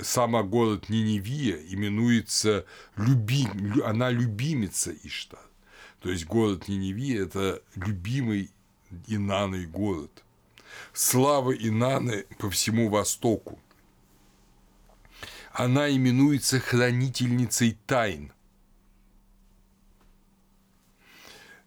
[0.02, 2.64] Сама город Ниневия именуется
[2.96, 5.40] любим, она любимица Иштар.
[6.00, 8.50] То есть город Ниневия– это любимый
[9.08, 10.24] Инаной город–
[10.92, 13.58] слава Инаны по всему Востоку.
[15.52, 18.32] Она именуется хранительницей тайн.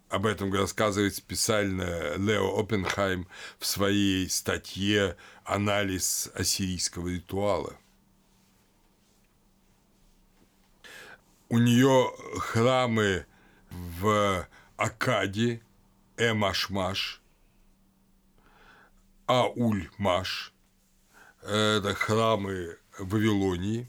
[0.09, 3.27] Об этом рассказывает специально Лео Оппенхайм
[3.57, 7.75] в своей статье «Анализ ассирийского ритуала».
[11.53, 13.27] У нее храмы
[13.69, 15.61] в Акаде,
[16.17, 17.21] Эмашмаш–
[19.27, 20.51] Ауль-Маш,
[21.43, 23.87] это храмы Вавилонии,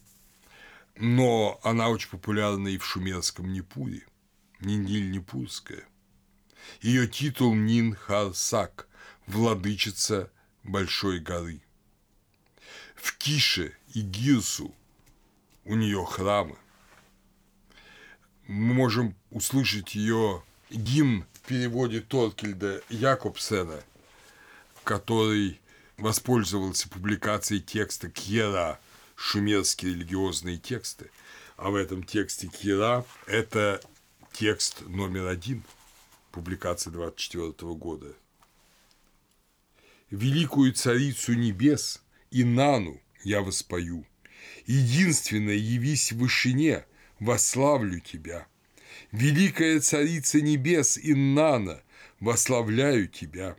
[0.97, 4.07] но она очень популярна и в шумерском Непуре,
[4.61, 5.85] Ниниль-Непурская.
[6.82, 8.89] Ее титул Нин Харсак,
[9.27, 10.31] владычица
[10.65, 11.62] Большой горы.
[12.95, 14.74] В Кише и Гирсу
[15.65, 16.59] у нее храмы.
[18.47, 23.83] Мы можем услышать ее гимн в переводе Торкельда Якобсена–
[24.85, 25.61] который
[25.97, 28.79] воспользовался публикацией текста Кьера
[29.16, 31.11] «Шумерские религиозные тексты»,
[31.57, 33.81] а в этом тексте Кьера это
[34.33, 35.62] текст номер один,
[36.31, 38.12] публикации 24 года.
[40.11, 44.05] «Великую царицу небес, Инану, я воспою,
[44.66, 46.85] единственная явись в вышине,
[47.25, 48.47] вославлю тебя.
[49.13, 51.83] Великая царица небес, Иннана,
[52.21, 53.57] вославляю тебя»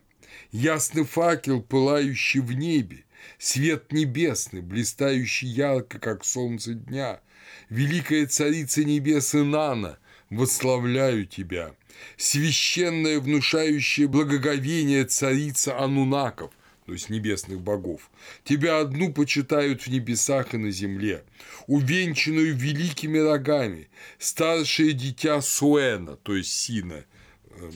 [0.52, 3.06] Ясный факел, пылающий в небе,
[3.38, 7.22] Свет небесный, блистающий ярко, как солнце дня.
[7.70, 9.98] Великая царица небес Инана,
[10.30, 11.74] восславляю тебя.
[12.18, 16.52] Священная, внушающая благоговение царица Анунаков,
[16.86, 18.10] то есть небесных богов.
[18.44, 21.24] Тебя одну почитают в небесах и на земле,
[21.68, 23.90] увенчанную великими рогами,
[24.20, 27.06] старшее дитя Суэна, то есть Сина–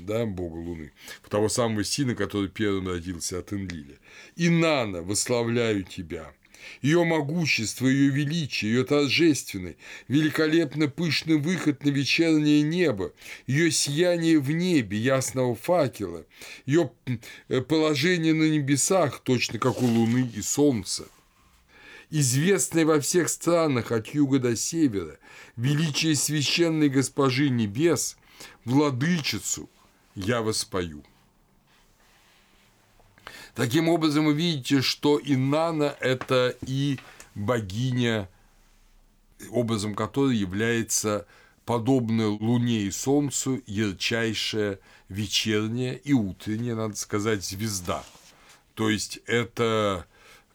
[0.02, 0.92] да, бога Луны,
[1.30, 3.98] того самого Сина, который первым родился от Энлиля.
[4.36, 6.34] И Нана, восславляю тебя.
[6.82, 9.78] Ее могущество, ее величие, ее торжественный,
[10.08, 13.14] великолепно пышный выход на вечернее небо,
[13.48, 16.26] ее сияние в небе ясного факела,
[16.66, 16.92] ее
[17.48, 21.06] э, положение на небесах, точно как у Луны и Солнца
[22.10, 25.18] известной во всех странах от юга до севера,
[25.56, 28.18] величие священной госпожи небес,
[28.66, 29.70] владычицу,
[30.16, 31.04] я воспою.
[33.60, 36.98] Таким образом, вы видите, что Инана– это и
[37.36, 38.30] богиня,
[39.50, 41.28] образом которой является
[41.66, 44.80] подобная Луне и Солнцу ярчайшая
[45.10, 48.02] вечерняя и утренняя, надо сказать, звезда.
[48.76, 50.06] То есть это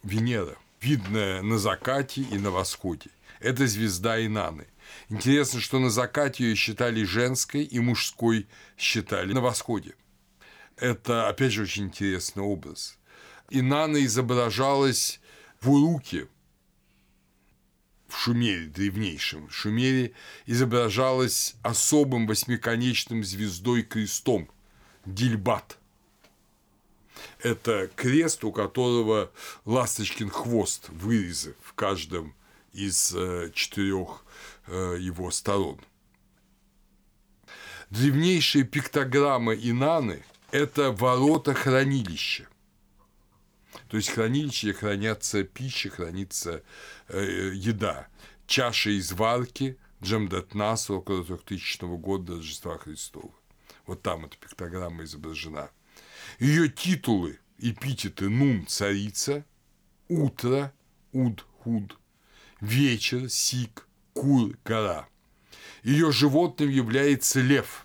[0.02, 3.10] Венера, видная на закате и на восходе.
[3.39, 4.66] Это звезда Инаны.
[5.10, 8.47] Интересно, что на закате ее считали женской и мужской
[8.78, 9.94] считали на восходе.
[10.76, 12.98] Это, опять же, очень интересный образ.
[13.51, 15.20] Инанна изображалась
[15.60, 16.28] в Уруке,
[18.09, 20.12] в Шумере, древнейшем Шумере,
[20.46, 24.51] изображалась особым восьмиконечным звездой крестом–
[25.05, 25.78] Дильбат.
[27.40, 29.30] Это крест, у которого
[29.64, 32.34] ласточкин хвост, вырезы в каждом
[32.72, 34.24] из э, четырех
[34.66, 35.78] э, его сторон.
[37.90, 40.24] Древнейшая пиктограмма Инаны–
[40.55, 42.47] это ворота хранилища.
[43.89, 46.62] То есть хранилище хранятся пища, хранится
[47.09, 48.06] э, еда.
[48.47, 53.35] Чаша из варки Джамдатнаса около 3000 года Рождества Христова.
[53.85, 55.70] Вот там эта пиктограмма изображена.
[56.39, 59.44] Ее титулы, эпитеты Нун– царица,
[60.09, 60.72] утро–
[61.12, 61.98] уд– худ,
[62.60, 65.09] вечер– сик, кур– гора.
[65.82, 67.84] Ее животным является лев.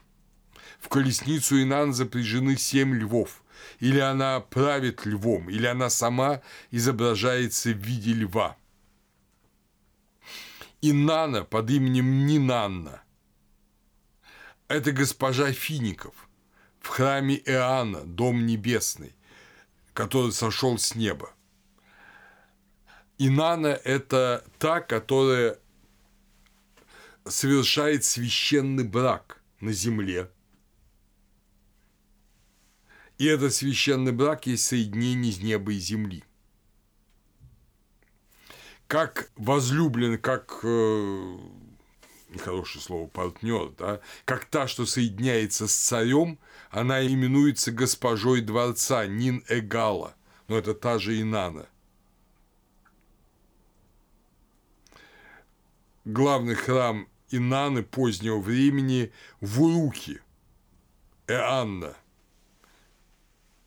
[0.79, 3.43] В колесницу Инан запряжены семь львов.
[3.79, 6.41] Или она правит львом, или она сама
[6.71, 8.55] изображается в виде льва.
[10.81, 13.01] Инана под именем Нинанна–
[14.69, 16.29] это госпожа Фиников
[16.79, 19.13] в храме Иоанна, Дом Небесный,
[19.93, 21.33] который сошел с неба.
[23.17, 25.59] Инана– это та, которая
[27.27, 30.29] совершает священный брак на земле.
[33.19, 36.23] И этот священный брак есть соединение из неба и земли.
[38.87, 41.37] Как возлюблен, как э,
[42.29, 46.39] нехорошее слово партнер, да, как та, что соединяется с царем,
[46.71, 50.15] она именуется госпожой дворца Нин Эгала,
[50.47, 51.67] но это та же Инана.
[56.05, 60.21] Главный храм Инаны позднего времени в Уруке,
[61.27, 61.97] Эанна,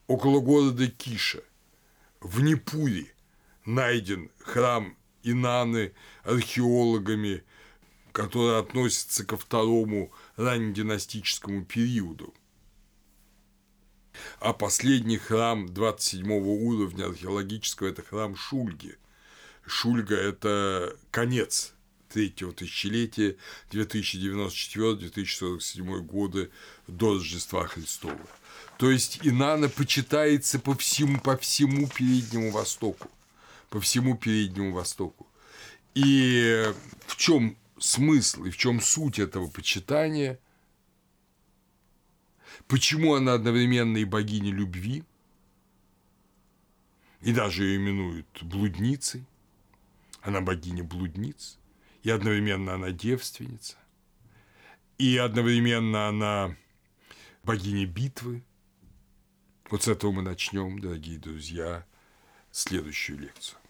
[0.07, 1.43] около города Киша,
[2.20, 3.12] в Непуре
[3.65, 5.93] найден храм Инаны
[6.24, 7.45] археологами,
[8.12, 12.35] который относится ко второму раннединастическому периоду.
[14.41, 18.97] А последний храм 27 уровня археологического– это храм Шульги.
[19.65, 21.74] Шульга– это конец
[22.12, 23.37] третьего тысячелетия
[23.70, 26.51] 2094-2047 годы
[26.87, 28.20] до Рождества Христова.
[28.83, 33.09] То есть Инана почитается по всему, по всему Переднему Востоку.
[33.71, 35.29] По всему Переднему Востоку.
[35.95, 36.69] И
[37.07, 40.41] в чем смысл и в чем суть этого почитания?
[42.67, 45.05] Почему она одновременно и богиня любви,
[47.21, 49.25] и даже ее именуют блудницей,
[50.23, 51.57] она богиня блудниц,
[52.03, 53.77] и одновременно она девственница,
[54.99, 56.57] и одновременно она
[57.45, 58.43] богиня битвы.
[59.73, 61.86] Вот с этого мы начнем, дорогие друзья,
[62.51, 63.61] следующую лекцию.